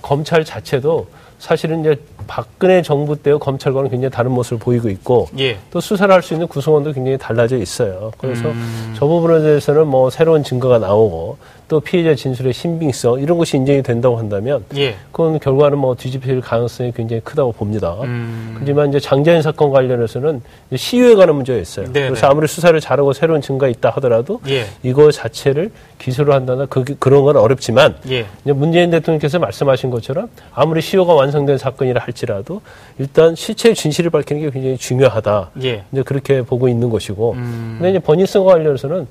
검찰 0.03 0.45
자체도 0.45 1.07
사실은 1.39 1.79
이제 1.79 1.99
박근혜 2.27 2.81
정부 2.81 3.15
때의 3.15 3.39
검찰과는 3.39 3.89
굉장히 3.89 4.11
다른 4.11 4.31
모습을 4.31 4.59
보이고 4.59 4.89
있고 4.89 5.27
예. 5.39 5.57
또 5.71 5.79
수사를 5.79 6.13
할 6.13 6.21
수 6.21 6.33
있는 6.33 6.47
구성원도 6.47 6.91
굉장히 6.93 7.17
달라져 7.17 7.57
있어요. 7.57 8.11
그래서 8.17 8.49
음. 8.49 8.93
저 8.97 9.07
부분에 9.07 9.39
대해서는 9.41 9.87
뭐 9.87 10.09
새로운 10.09 10.43
증거가 10.43 10.77
나오고 10.77 11.37
또 11.69 11.79
피해자 11.81 12.15
진술의 12.15 12.53
신빙성 12.53 13.19
이런 13.19 13.37
것이 13.37 13.57
인정이 13.57 13.83
된다고 13.83 14.17
한다면 14.17 14.63
예. 14.77 14.95
그건 15.11 15.37
결과는 15.39 15.77
뭐 15.77 15.95
뒤집힐 15.95 16.39
가능성이 16.39 16.93
굉장히 16.93 17.21
크다고 17.23 17.51
봅니다. 17.51 17.93
음. 18.03 18.55
하지만 18.59 18.87
이제 18.89 18.99
장자연 19.01 19.41
사건 19.41 19.69
관련해서는 19.71 20.41
시효에 20.73 21.15
관한 21.15 21.35
문제가 21.35 21.59
있어요. 21.59 21.91
네네. 21.91 22.09
그래서 22.09 22.27
아무리 22.27 22.47
수사를 22.47 22.79
잘하고 22.79 23.11
새로운 23.13 23.41
증거가 23.41 23.67
있다 23.67 23.89
하더라도 23.95 24.39
예. 24.47 24.65
이거 24.83 25.11
자체를 25.11 25.71
기소를 25.99 26.33
한다나 26.33 26.65
그, 26.67 26.83
그런 26.99 27.23
건 27.23 27.35
어렵지만 27.35 27.95
예. 28.09 28.25
이제 28.43 28.53
문재인 28.53 28.89
대통령께서 28.89 29.37
말씀하신 29.39 29.89
것처럼 29.91 30.29
아무리 30.53 30.81
시효가 30.81 31.13
완성된 31.13 31.57
사건이라 31.57 32.01
할지 32.01 32.16
라도 32.25 32.61
일단 32.97 33.35
실체의 33.35 33.75
진실을 33.75 34.09
밝히는 34.09 34.41
게 34.41 34.49
굉장히 34.49 34.77
중요하다. 34.77 35.51
예. 35.63 35.83
이제 35.91 36.01
그렇게 36.03 36.41
보고 36.41 36.67
있는 36.67 36.89
것이고. 36.89 37.33
음. 37.33 37.75
근데 37.77 37.91
이제 37.91 37.99
버닝썬과 37.99 38.53
관련해서는 38.53 39.07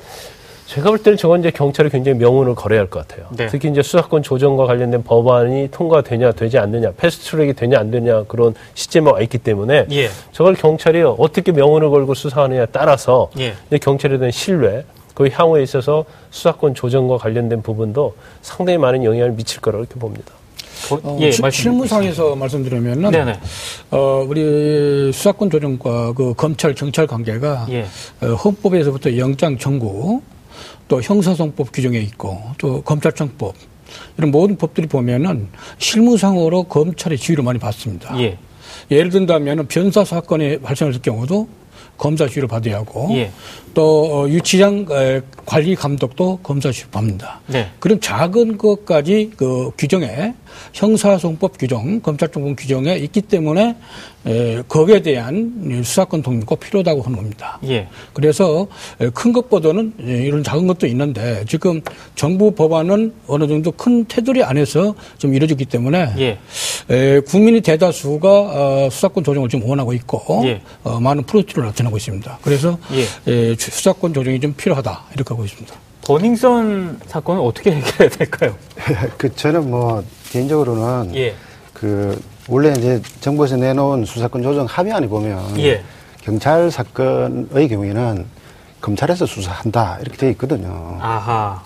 제가 0.67 0.91
볼 0.91 0.99
때는 0.99 1.17
저건 1.17 1.39
이제 1.41 1.51
경찰이 1.53 1.91
굉장히 1.91 2.19
명운을 2.19 2.57
걸어야 2.57 2.81
할 2.81 2.89
것 2.89 3.07
같아요. 3.07 3.29
네. 3.31 3.47
특히 3.47 3.69
이제 3.71 3.83
수사권 3.83 4.25
조정과 4.25 4.67
관련된 4.67 5.05
법안이 5.05 5.69
통과되냐 5.71 6.33
되지 6.33 6.59
않느냐, 6.59 6.91
패스트트랙이 6.97 7.53
되냐 7.55 7.79
안 7.79 7.93
되냐 7.93 8.25
그런 8.25 8.53
시점에 8.75 9.13
와 9.13 9.21
있기 9.21 9.39
때문에 9.39 9.87
예. 9.93 10.09
저걸 10.33 10.55
경찰이 10.55 11.03
어떻게 11.03 11.53
명운을 11.53 11.91
걸고 11.91 12.15
수사하느냐에 12.15 12.67
따라서 12.73 13.31
예. 13.39 13.55
경찰에 13.79 14.19
대한 14.19 14.33
신뢰, 14.33 14.85
그 15.15 15.29
향후에 15.33 15.63
있어서 15.63 16.05
수사권 16.31 16.75
조정과 16.75 17.19
관련된 17.19 17.63
부분도 17.63 18.15
상당히 18.43 18.77
많은 18.77 19.05
영향을 19.05 19.33
미칠 19.33 19.61
거라고 19.61 19.85
이렇게 19.85 19.99
봅니다. 20.01 20.33
어, 20.91 21.31
시- 21.31 21.41
말씀 21.43 21.63
실무상에서 21.63 22.37
말씀드리면은 22.37 23.11
네네. 23.11 23.41
어, 23.91 24.25
우리 24.29 25.11
수사권 25.13 25.51
조정과 25.51 26.13
그 26.15 26.35
검찰 26.37 26.75
경찰 26.75 27.07
관계가 27.07 27.67
예. 27.71 27.87
어, 28.23 28.35
헌법에서부터 28.35 29.17
영장 29.19 29.59
청구 29.59 30.21
또 30.89 31.03
형사소송법 31.03 31.73
규정에 31.73 31.99
있고 31.99 32.41
또 32.59 32.81
검찰청법 32.83 33.55
이런 34.19 34.31
모든 34.31 34.57
법들이 34.57 34.87
보면은 34.87 35.49
실무상으로 35.79 36.65
검찰의 36.65 37.19
지위를 37.19 37.43
많이 37.45 37.59
받습니다. 37.59 38.19
예. 38.21 38.39
예를 38.91 39.11
든다면 39.11 39.67
변사 39.69 40.05
사건이 40.05 40.59
발생했을 40.61 41.03
경우도 41.03 41.49
검사 41.97 42.27
지휘를 42.29 42.47
받아야 42.49 42.77
하고 42.77 43.09
예. 43.13 43.31
또 43.77 44.23
어, 44.23 44.29
유치장 44.31 44.87
에, 44.91 45.21
관리 45.45 45.75
감독도 45.77 46.39
검사 46.43 46.73
지휘를 46.73 46.91
받습니다. 46.91 47.41
네. 47.47 47.69
그런 47.79 48.01
작은 48.01 48.57
것까지 48.57 49.33
그 49.37 49.71
규정에 49.77 50.33
형사소송법 50.73 51.59
규정, 51.59 52.01
검찰청법 52.01 52.57
규정에 52.57 52.97
있기 52.97 53.21
때문에 53.21 53.77
에, 54.27 54.63
거기에 54.67 55.03
대한 55.03 55.83
수사권 55.85 56.23
독립이 56.23 56.45
꼭 56.47 56.59
필요하다고 56.59 57.03
하는 57.03 57.17
겁니다. 57.17 57.61
예. 57.65 57.87
그래서 58.15 58.67
에, 58.99 59.11
큰 59.11 59.33
것보다는 59.35 59.93
에, 60.01 60.25
이런 60.25 60.43
작은 60.43 60.67
것도 60.67 60.87
있는데 60.87 61.45
지금 61.47 61.83
정부 62.15 62.53
법안은 62.53 63.13
어느 63.29 63.47
정도 63.47 63.71
큰 63.73 64.07
테두리 64.09 64.43
안에서 64.43 64.95
좀 65.19 65.35
이루어졌기 65.35 65.67
때문에 65.67 66.15
예. 66.19 66.39
에, 66.91 67.21
국민이 67.21 67.61
대다수가 67.61 68.29
어, 68.29 68.89
수사권 68.91 69.23
조정을 69.23 69.51
지금 69.51 69.69
원하고 69.69 69.93
있고 69.93 70.41
예. 70.45 70.63
어, 70.83 70.99
많은 70.99 71.23
프로젝트를 71.25 71.67
나타내고 71.67 71.99
있습니다. 71.99 72.39
그래서 72.43 72.79
예. 72.95 73.33
에, 73.33 73.57
수사권 73.71 74.15
조정이 74.15 74.41
좀 74.41 74.55
필요하다 74.55 75.05
이렇게 75.15 75.29
하고 75.29 75.45
있습니다. 75.45 75.75
버닝썬 76.03 77.01
사건은 77.07 77.43
어떻게 77.43 77.73
해결해야 77.73 78.09
될까요? 78.11 78.55
그 79.19 79.35
저는 79.35 79.71
뭐 79.71 80.05
개인적으로는 80.31 81.15
예. 81.17 81.35
그 81.73 82.21
원래 82.49 82.73
이제 82.79 83.03
정부에서 83.21 83.57
내놓은 83.57 84.05
수사권 84.05 84.43
조정 84.43 84.67
합의안에 84.67 85.09
보면 85.09 85.59
예. 85.59 85.83
경찰 86.23 86.71
사건의 86.71 87.69
경우에는 87.69 88.25
검찰에서 88.81 89.27
수사한다 89.27 89.99
이렇게 90.01 90.17
되어 90.17 90.31
있거든요. 90.31 90.99
아하. 91.01 91.63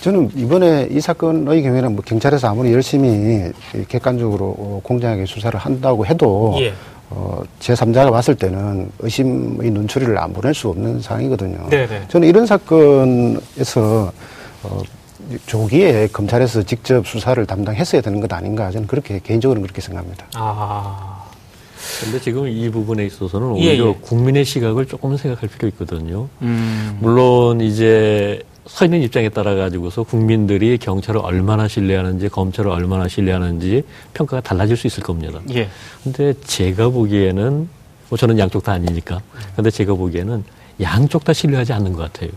저는 0.00 0.30
이번에 0.34 0.88
이 0.90 1.00
사건의 1.00 1.62
경우에는 1.62 1.94
뭐 1.94 2.04
경찰에서 2.04 2.48
아무리 2.48 2.72
열심히 2.72 3.50
객관적으로 3.88 4.54
어, 4.58 4.80
공정하게 4.82 5.24
수사를 5.26 5.58
한다고 5.58 6.04
해도 6.06 6.54
예. 6.58 6.74
어, 7.16 7.42
제3자가 7.60 8.10
봤을 8.10 8.34
때는 8.34 8.90
의심의 8.98 9.70
눈초리를 9.70 10.18
안 10.18 10.32
보낼 10.32 10.52
수 10.52 10.68
없는 10.68 11.00
상황이거든요. 11.00 11.68
네네. 11.70 12.06
저는 12.08 12.28
이런 12.28 12.44
사건에서 12.44 14.12
어, 14.64 14.82
조기에 15.46 16.08
검찰에서 16.12 16.64
직접 16.64 17.06
수사를 17.06 17.44
담당했어야 17.46 18.02
되는 18.02 18.20
것 18.20 18.32
아닌가 18.32 18.70
저는 18.72 18.88
그렇게 18.88 19.20
개인적으로는 19.22 19.62
그렇게 19.62 19.80
생각합니다. 19.80 20.26
아. 20.34 21.22
근데 22.02 22.18
지금 22.18 22.48
이 22.48 22.70
부분에 22.70 23.04
있어서는 23.06 23.58
예, 23.58 23.68
오히려 23.70 23.88
예. 23.90 23.94
국민의 24.00 24.44
시각을 24.44 24.86
조금 24.86 25.16
생각할 25.16 25.48
필요 25.50 25.68
있거든요. 25.68 26.28
음. 26.42 26.98
물론 27.00 27.60
이제 27.60 28.42
서 28.66 28.84
있는 28.86 29.02
입장에 29.02 29.28
따라 29.28 29.54
가지고서 29.54 30.04
국민들이 30.04 30.78
경찰을 30.78 31.20
얼마나 31.20 31.68
신뢰하는지 31.68 32.28
검찰을 32.30 32.70
얼마나 32.70 33.08
신뢰하는지 33.08 33.82
평가가 34.14 34.40
달라질 34.40 34.76
수 34.76 34.86
있을 34.86 35.02
겁니다. 35.02 35.40
예. 35.54 35.68
근데 36.02 36.32
제가 36.44 36.88
보기에는 36.88 37.68
뭐 38.08 38.18
저는 38.18 38.38
양쪽 38.38 38.64
다 38.64 38.72
아니니까. 38.72 39.20
근데 39.54 39.70
제가 39.70 39.94
보기에는 39.94 40.44
양쪽 40.80 41.24
다 41.24 41.32
신뢰하지 41.32 41.72
않는 41.74 41.92
것 41.92 42.10
같아요. 42.10 42.30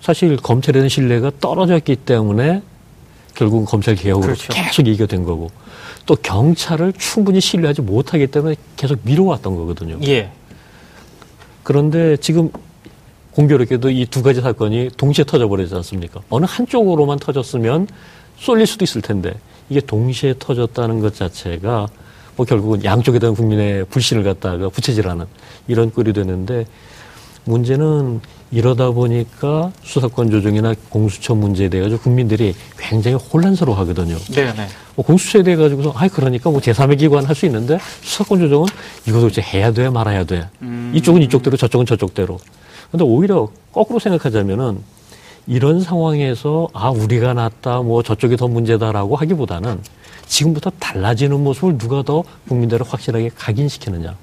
사실 0.00 0.36
검찰에 0.36 0.72
대한 0.72 0.88
신뢰가 0.88 1.30
떨어졌기 1.40 1.96
때문에 1.96 2.62
결국은 3.34 3.64
검찰 3.64 3.94
개혁으로 3.94 4.34
그렇죠. 4.34 4.52
계속 4.52 4.86
얘기가 4.88 5.06
된 5.06 5.22
거고 5.22 5.50
또 6.06 6.16
경찰을 6.16 6.92
충분히 6.94 7.40
신뢰하지 7.40 7.82
못하기 7.82 8.26
때문에 8.26 8.56
계속 8.76 8.98
미뤄왔던 9.04 9.54
거거든요. 9.54 9.98
예. 10.06 10.32
그런데 11.62 12.16
지금 12.16 12.50
공교롭게도 13.34 13.90
이 13.90 14.06
두 14.06 14.22
가지 14.22 14.40
사건이 14.40 14.90
동시에 14.96 15.24
터져버리지 15.24 15.74
않습니까? 15.74 16.20
어느 16.30 16.44
한쪽으로만 16.48 17.18
터졌으면 17.18 17.88
쏠릴 18.38 18.66
수도 18.66 18.84
있을 18.84 19.00
텐데 19.00 19.32
이게 19.70 19.80
동시에 19.80 20.34
터졌다는 20.38 21.00
것 21.00 21.14
자체가 21.14 21.88
뭐 22.36 22.46
결국은 22.46 22.84
양쪽에 22.84 23.18
대한 23.18 23.34
국민의 23.34 23.84
불신을 23.86 24.22
갖다가 24.24 24.68
부채질하는 24.68 25.26
이런 25.68 25.90
꼴이 25.90 26.12
되는데 26.12 26.66
문제는 27.44 28.20
이러다 28.52 28.90
보니까 28.90 29.72
수사권 29.82 30.30
조정이나 30.30 30.74
공수처 30.90 31.34
문제에 31.34 31.68
대해 31.68 31.82
가지고 31.82 32.02
국민들이 32.02 32.54
굉장히 32.78 33.16
혼란스러워 33.16 33.76
하거든요. 33.78 34.16
네 34.30 34.52
네. 34.52 34.66
뭐 34.94 35.04
공수처에 35.04 35.42
대해 35.42 35.56
가지고서 35.56 35.92
아이 35.96 36.08
그러니까 36.10 36.50
뭐 36.50 36.60
제3의 36.60 36.98
기관 36.98 37.24
할 37.24 37.34
수 37.34 37.46
있는데 37.46 37.78
수사권 38.02 38.38
조정은 38.40 38.66
이거 39.08 39.20
도대체 39.20 39.40
해야 39.40 39.72
돼 39.72 39.88
말아야 39.88 40.24
돼. 40.24 40.48
이쪽은 40.94 41.22
이쪽대로 41.22 41.56
저쪽은 41.56 41.86
저쪽대로. 41.86 42.38
근데 42.92 43.04
오히려 43.04 43.48
거꾸로 43.72 43.98
생각하자면은 43.98 44.78
이런 45.46 45.80
상황에서 45.80 46.68
아 46.72 46.90
우리가 46.90 47.34
낫다 47.34 47.80
뭐 47.80 48.02
저쪽이 48.02 48.36
더 48.36 48.46
문제다라고 48.46 49.16
하기보다는 49.16 49.80
지금부터 50.26 50.70
달라지는 50.78 51.42
모습을 51.42 51.78
누가 51.78 52.02
더 52.02 52.22
국민들을 52.48 52.86
확실하게 52.86 53.30
각인시키느냐. 53.34 54.14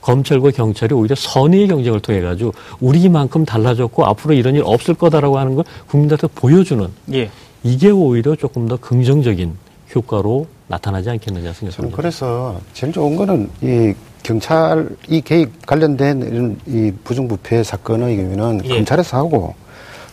검찰과 0.00 0.50
경찰이 0.50 0.94
오히려 0.94 1.14
선의의 1.14 1.68
경쟁을 1.68 2.00
통해 2.00 2.20
가지고 2.20 2.52
우리만큼 2.80 3.44
달라졌고 3.44 4.04
앞으로 4.04 4.34
이런 4.34 4.54
일 4.54 4.62
없을 4.64 4.94
거다라고 4.94 5.38
하는 5.38 5.54
걸 5.54 5.64
국민들한테 5.86 6.26
보여주는 6.34 6.88
예. 7.12 7.30
이게 7.62 7.90
오히려 7.90 8.34
조금 8.34 8.66
더 8.66 8.76
긍정적인 8.76 9.56
효과로 9.94 10.46
나타나지 10.72 11.10
않겠느냐 11.10 11.52
저는 11.52 11.70
생각합니다. 11.70 11.96
그래서 11.96 12.58
제일 12.72 12.94
좋은 12.94 13.14
거는 13.14 13.50
이 13.60 13.92
경찰 14.22 14.88
이 15.06 15.20
개입 15.20 15.66
관련된 15.66 16.22
이런 16.22 16.58
이 16.66 16.90
부정부패 17.04 17.62
사건의 17.62 18.16
경우에는 18.16 18.62
예. 18.64 18.68
검찰에서 18.76 19.18
하고 19.18 19.54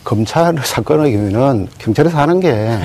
검찰 0.04 0.56
사건의 0.58 1.14
경우에는 1.14 1.68
경찰에서 1.78 2.18
하는 2.18 2.40
게 2.40 2.80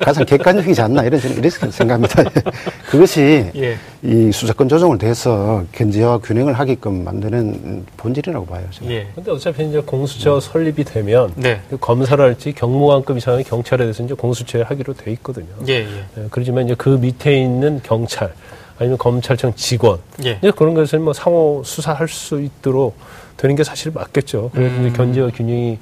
가장 0.00 0.24
객관적이지 0.24 0.80
않나 0.80 1.04
이런 1.04 1.20
이렇게 1.20 1.50
생각합니다. 1.50 2.24
그것이 2.90 3.50
예. 3.54 3.76
이 4.02 4.32
수사권 4.32 4.68
조정을 4.68 4.98
대해서 4.98 5.62
견제와 5.72 6.18
균형을 6.18 6.54
하게끔 6.54 7.04
만드는 7.04 7.84
본질이라고 7.98 8.46
봐요. 8.46 8.64
저는. 8.70 8.92
예. 8.92 9.06
근데 9.14 9.30
어차피 9.30 9.68
이제 9.68 9.78
공수처 9.80 10.40
설립이 10.40 10.84
되면 10.84 11.32
네. 11.36 11.60
그 11.68 11.76
검사를 11.78 12.22
할지 12.22 12.52
경무관급 12.52 13.18
이상의 13.18 13.44
경찰에 13.44 13.84
대해서 13.84 14.02
이제 14.02 14.14
공수처에 14.14 14.62
하기로 14.62 14.94
돼 14.94 15.12
있거든요. 15.12 15.48
예. 15.68 15.74
예. 15.74 16.04
예, 16.16 16.26
그렇지만 16.30 16.64
이제 16.64 16.74
그 16.76 16.88
밑에 16.88 17.38
있는 17.38 17.80
경찰 17.82 18.32
아니면 18.78 18.96
검찰청 18.96 19.52
직원 19.54 19.98
예. 20.24 20.38
이제 20.38 20.50
그런 20.50 20.72
것을 20.72 20.98
뭐 20.98 21.12
상호 21.12 21.62
수사할 21.64 22.08
수 22.08 22.40
있도록 22.40 22.96
되는 23.36 23.54
게 23.54 23.64
사실 23.64 23.92
맞겠죠. 23.92 24.50
그래서 24.54 24.74
음. 24.76 24.86
이제 24.86 24.96
견제와 24.96 25.30
균형이 25.30 25.72
에, 25.72 25.78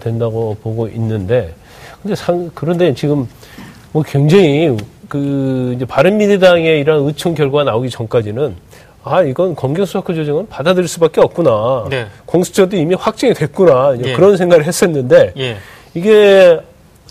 된다고 0.00 0.56
보고 0.62 0.88
있는데 0.88 1.54
근데 2.02 2.14
상, 2.14 2.50
그런데 2.54 2.94
지금 2.94 3.28
뭐 3.92 4.02
굉장히 4.02 4.76
그 5.08 5.72
이제 5.76 5.84
바른미래당의 5.84 6.80
이런 6.80 7.06
의총 7.06 7.34
결과가 7.34 7.64
나오기 7.64 7.90
전까지는 7.90 8.54
아 9.04 9.22
이건 9.22 9.54
검경수사권 9.54 10.16
조정은 10.16 10.48
받아들일 10.48 10.88
수밖에 10.88 11.20
없구나. 11.20 11.86
네. 11.90 12.06
공수처도 12.26 12.76
이미 12.76 12.94
확정이 12.94 13.34
됐구나. 13.34 13.96
예. 14.02 14.14
그런 14.14 14.36
생각을 14.36 14.64
했었는데 14.64 15.32
예. 15.38 15.56
이게 15.94 16.58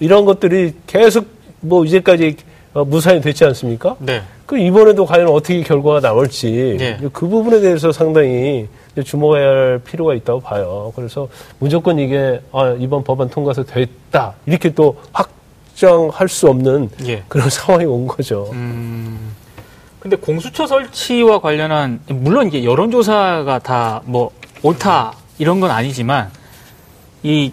이런 0.01 0.25
것들이 0.25 0.73
계속 0.87 1.25
뭐 1.61 1.85
이제까지 1.85 2.35
어, 2.73 2.83
무산이 2.83 3.21
됐지 3.21 3.45
않습니까? 3.45 3.95
네. 3.99 4.21
그 4.45 4.57
이번에도 4.57 5.05
과연 5.05 5.27
어떻게 5.27 5.61
결과가 5.61 6.01
나올지 6.01 6.77
예. 6.79 6.99
그 7.11 7.27
부분에 7.27 7.61
대해서 7.61 7.91
상당히 7.91 8.67
주목해야 9.03 9.47
할 9.47 9.81
필요가 9.83 10.13
있다고 10.13 10.39
봐요. 10.39 10.93
그래서 10.95 11.27
무조건 11.59 11.97
이게 11.99 12.39
아, 12.51 12.75
이번 12.79 13.03
법안 13.03 13.29
통과해서 13.29 13.63
됐다 13.63 14.35
이렇게 14.45 14.69
또 14.73 14.97
확정할 15.11 16.29
수 16.29 16.47
없는 16.47 16.89
예. 17.07 17.23
그런 17.27 17.49
상황이 17.51 17.85
온 17.85 18.05
거죠. 18.07 18.49
음. 18.53 19.33
근데 19.99 20.15
공수처 20.17 20.67
설치와 20.67 21.39
관련한 21.41 21.99
물론 22.07 22.47
이게 22.47 22.63
여론조사가 22.63 23.59
다 23.59 24.01
뭐 24.05 24.29
옳다 24.61 25.13
이런 25.39 25.59
건 25.59 25.71
아니지만 25.71 26.29
이 27.23 27.51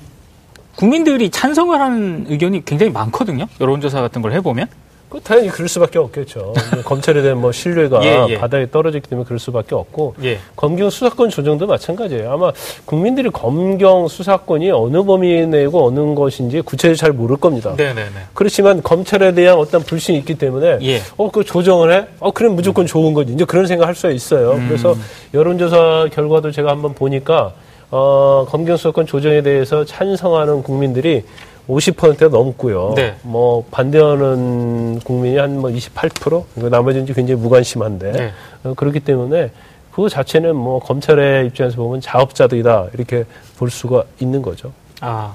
국민들이 0.76 1.30
찬성을 1.30 1.78
하는 1.78 2.26
의견이 2.28 2.64
굉장히 2.64 2.92
많거든요. 2.92 3.46
여론조사 3.60 4.00
같은 4.02 4.20
걸 4.22 4.32
해보면. 4.32 4.66
그 5.12 5.20
당연히 5.20 5.50
그럴 5.50 5.68
수밖에 5.68 5.98
없겠죠. 5.98 6.54
검찰에 6.86 7.20
대한 7.20 7.38
뭐 7.38 7.52
신뢰가 7.52 8.02
예, 8.02 8.24
예. 8.30 8.38
바닥에 8.38 8.70
떨어졌기 8.70 9.10
때문에 9.10 9.26
그럴 9.26 9.38
수밖에 9.38 9.74
없고 9.74 10.14
예. 10.24 10.38
검경 10.56 10.88
수사권 10.88 11.28
조정도 11.28 11.66
마찬가지예요. 11.66 12.32
아마 12.32 12.50
국민들이 12.86 13.28
검경 13.28 14.08
수사권이 14.08 14.70
어느 14.70 15.04
범위 15.04 15.46
내고 15.46 15.86
어느 15.86 16.14
것인지 16.14 16.62
구체적으로 16.62 16.96
잘 16.96 17.12
모를 17.12 17.36
겁니다. 17.36 17.74
네네네. 17.76 18.10
그렇지만 18.32 18.82
검찰에 18.82 19.34
대한 19.34 19.58
어떤 19.58 19.82
불신이 19.82 20.16
있기 20.20 20.36
때문에 20.38 20.78
예. 20.80 21.02
어, 21.18 21.30
그 21.30 21.44
조정을 21.44 21.92
해? 21.92 22.06
어, 22.18 22.30
그럼 22.30 22.56
무조건 22.56 22.86
좋은 22.86 23.12
거지. 23.12 23.34
이제 23.34 23.44
그런 23.44 23.66
생각 23.66 23.88
할 23.88 23.94
수가 23.94 24.14
있어요. 24.14 24.52
음. 24.52 24.64
그래서 24.66 24.96
여론조사 25.34 26.08
결과도 26.10 26.52
제가 26.52 26.70
한번 26.70 26.94
보니까 26.94 27.52
어, 27.90 28.46
검경 28.48 28.78
수사권 28.78 29.04
조정에 29.04 29.42
대해서 29.42 29.84
찬성하는 29.84 30.62
국민들이 30.62 31.22
50%가 31.68 32.28
넘고요. 32.28 32.94
네. 32.96 33.14
뭐 33.22 33.64
반대하는 33.70 34.98
국민이 35.04 35.36
한 35.38 35.52
뭐 35.56 35.70
28%? 35.70 36.44
그 36.54 36.60
나머지는 36.66 37.06
굉장히 37.06 37.40
무관심한데 37.40 38.12
네. 38.12 38.32
어, 38.64 38.74
그렇기 38.74 39.00
때문에 39.00 39.50
그거 39.92 40.08
자체는 40.08 40.56
뭐 40.56 40.80
검찰의 40.80 41.46
입장에서 41.46 41.76
보면 41.76 42.00
자업자득이다 42.00 42.86
이렇게 42.94 43.24
볼 43.58 43.70
수가 43.70 44.04
있는 44.20 44.42
거죠. 44.42 44.72
아, 45.00 45.34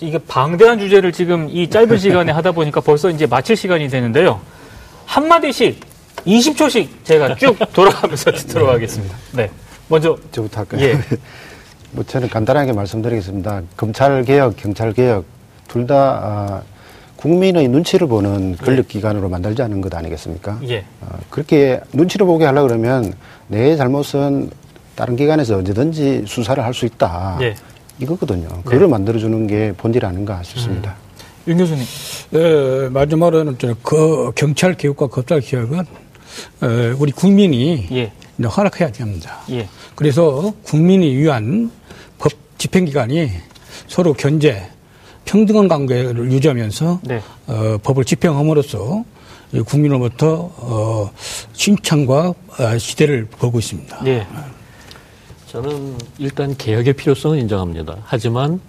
이게 0.00 0.16
방대한 0.18 0.78
주제를 0.78 1.12
지금 1.12 1.48
이 1.50 1.68
짧은 1.68 1.96
시간에 1.98 2.32
하다 2.32 2.52
보니까 2.52 2.80
벌써 2.80 3.10
이제 3.10 3.26
마칠 3.26 3.56
시간이 3.56 3.88
되는데요. 3.88 4.40
한 5.06 5.26
마디씩 5.28 5.80
20초씩 6.26 6.88
제가 7.04 7.34
쭉 7.34 7.56
돌아가면서 7.74 8.30
듣도록 8.32 8.68
하겠습니다. 8.70 9.16
네. 9.32 9.50
먼저, 9.88 10.16
저부터 10.30 10.60
할까요? 10.60 10.80
예. 10.82 10.98
뭐 11.92 12.04
저는 12.04 12.28
간단하게 12.28 12.72
말씀드리겠습니다. 12.72 13.62
검찰 13.76 14.22
개혁, 14.24 14.56
경찰 14.56 14.92
개혁 14.92 15.24
둘다 15.70 15.94
아, 15.96 16.62
국민의 17.16 17.68
눈치를 17.68 18.08
보는 18.08 18.56
권력기관으로 18.56 19.28
만들지 19.28 19.62
않은 19.62 19.80
것 19.80 19.94
아니겠습니까? 19.94 20.58
예. 20.68 20.84
어, 21.00 21.18
그렇게 21.28 21.80
눈치를 21.92 22.26
보게 22.26 22.44
하려 22.46 22.62
그러면 22.62 23.12
내 23.46 23.76
잘못은 23.76 24.50
다른 24.96 25.16
기관에서 25.16 25.56
언제든지 25.58 26.24
수사를 26.26 26.62
할 26.62 26.74
수 26.74 26.86
있다. 26.86 27.38
예. 27.42 27.54
이거거든요. 27.98 28.48
그걸 28.64 28.88
만들어주는 28.88 29.46
게 29.46 29.72
본질 29.76 30.04
아닌가 30.06 30.42
싶습니다. 30.42 30.96
윤 31.46 31.58
교수님. 31.58 31.84
예, 32.34 32.88
마지막으로는 32.90 33.56
그 33.82 34.32
경찰 34.34 34.74
개혁과 34.74 35.08
검찰 35.08 35.40
개혁은 35.40 35.80
어, 35.80 36.66
우리 36.98 37.12
국민이 37.12 37.86
예. 37.92 38.12
허락해야 38.42 38.90
됩니다. 38.92 39.40
예. 39.50 39.68
그래서 39.94 40.54
국민이 40.62 41.14
위한 41.16 41.70
법 42.18 42.32
집행기관이 42.56 43.30
서로 43.86 44.14
견제, 44.14 44.66
평등한 45.30 45.68
관계를 45.68 46.32
유지하면서 46.32 47.00
네. 47.04 47.22
어, 47.46 47.78
법을 47.84 48.04
집행함으로써 48.04 49.04
이 49.52 49.60
국민으로부터 49.60 50.50
어, 50.56 51.10
칭찬과 51.52 52.34
어, 52.58 52.78
시대를 52.78 53.26
보고 53.26 53.60
있습니다. 53.60 54.00
예. 54.06 54.26
저는 55.46 55.96
일단 56.18 56.56
개혁의 56.56 56.94
필요성은 56.94 57.38
인정합니다. 57.38 57.98
하지만 58.04 58.60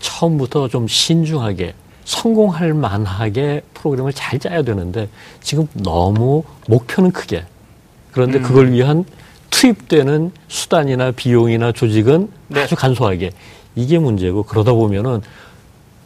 처음부터 0.00 0.68
좀 0.68 0.86
신중하게 0.86 1.72
성공할 2.04 2.74
만하게 2.74 3.62
프로그램을 3.72 4.12
잘 4.12 4.38
짜야 4.38 4.60
되는데 4.60 5.08
지금 5.42 5.68
너무 5.72 6.42
목표는 6.68 7.12
크게 7.12 7.46
그런데 8.12 8.38
음. 8.38 8.42
그걸 8.42 8.72
위한 8.72 9.06
투입되는 9.48 10.32
수단이나 10.48 11.12
비용이나 11.12 11.72
조직은 11.72 12.30
네. 12.48 12.62
아주 12.62 12.76
간소하게 12.76 13.30
이게 13.74 13.98
문제고 13.98 14.42
그러다 14.42 14.72
보면은 14.72 15.22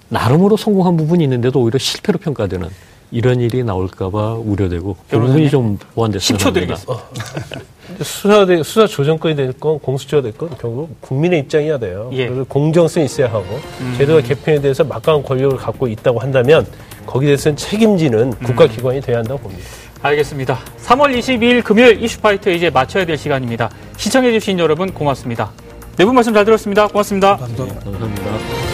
나름으로 0.09 0.57
성공한 0.57 0.97
부분이 0.97 1.25
있는데도 1.25 1.61
오히려 1.61 1.79
실패로 1.79 2.19
평가되는 2.19 2.69
이런 3.11 3.41
일이 3.41 3.63
나올까봐 3.63 4.35
우려되고 4.35 4.97
그 5.09 5.19
부분이 5.19 5.51
좀 5.51 5.79
보완됐으면 5.95 6.39
10초 6.39 6.45
합니다. 6.47 6.75
드리겠습니다. 6.77 7.05
수사 8.03 8.47
수사 8.65 8.87
조정권이 8.87 9.37
됐건 9.37 9.79
공수처가 9.79 10.23
됐건 10.23 10.51
결국 10.61 11.01
국민의 11.01 11.41
입장이야 11.41 11.79
돼요. 11.79 12.11
예. 12.13 12.27
그래서 12.27 12.45
공정성이 12.45 13.07
있어야 13.07 13.29
하고 13.29 13.45
제도가 13.97 14.23
개편에 14.23 14.61
대해서 14.61 14.83
막강한 14.83 15.23
권력을 15.23 15.57
갖고 15.57 15.87
있다고 15.87 16.19
한다면 16.19 16.67
거기에 17.07 17.29
대해서는 17.29 17.57
책임지는 17.57 18.31
국가기관이 18.33 19.01
돼야 19.01 19.19
한다고 19.19 19.41
봅니다. 19.41 19.65
알겠습니다. 20.03 20.59
3월 20.83 21.17
22일 21.19 21.63
금요일 21.63 22.03
이슈파이터 22.03 22.51
이제 22.51 22.69
마쳐야 22.69 23.07
될 23.07 23.17
시간입니다. 23.17 23.71
시청해주신 23.97 24.59
여러분 24.59 24.93
고맙습니다. 24.93 25.53
네분 25.97 26.15
말씀 26.15 26.35
잘 26.35 26.45
들었습니다. 26.45 26.89
고맙습니다. 26.89 27.37
감사합니다. 27.37 27.81
감사합니다. 27.85 28.74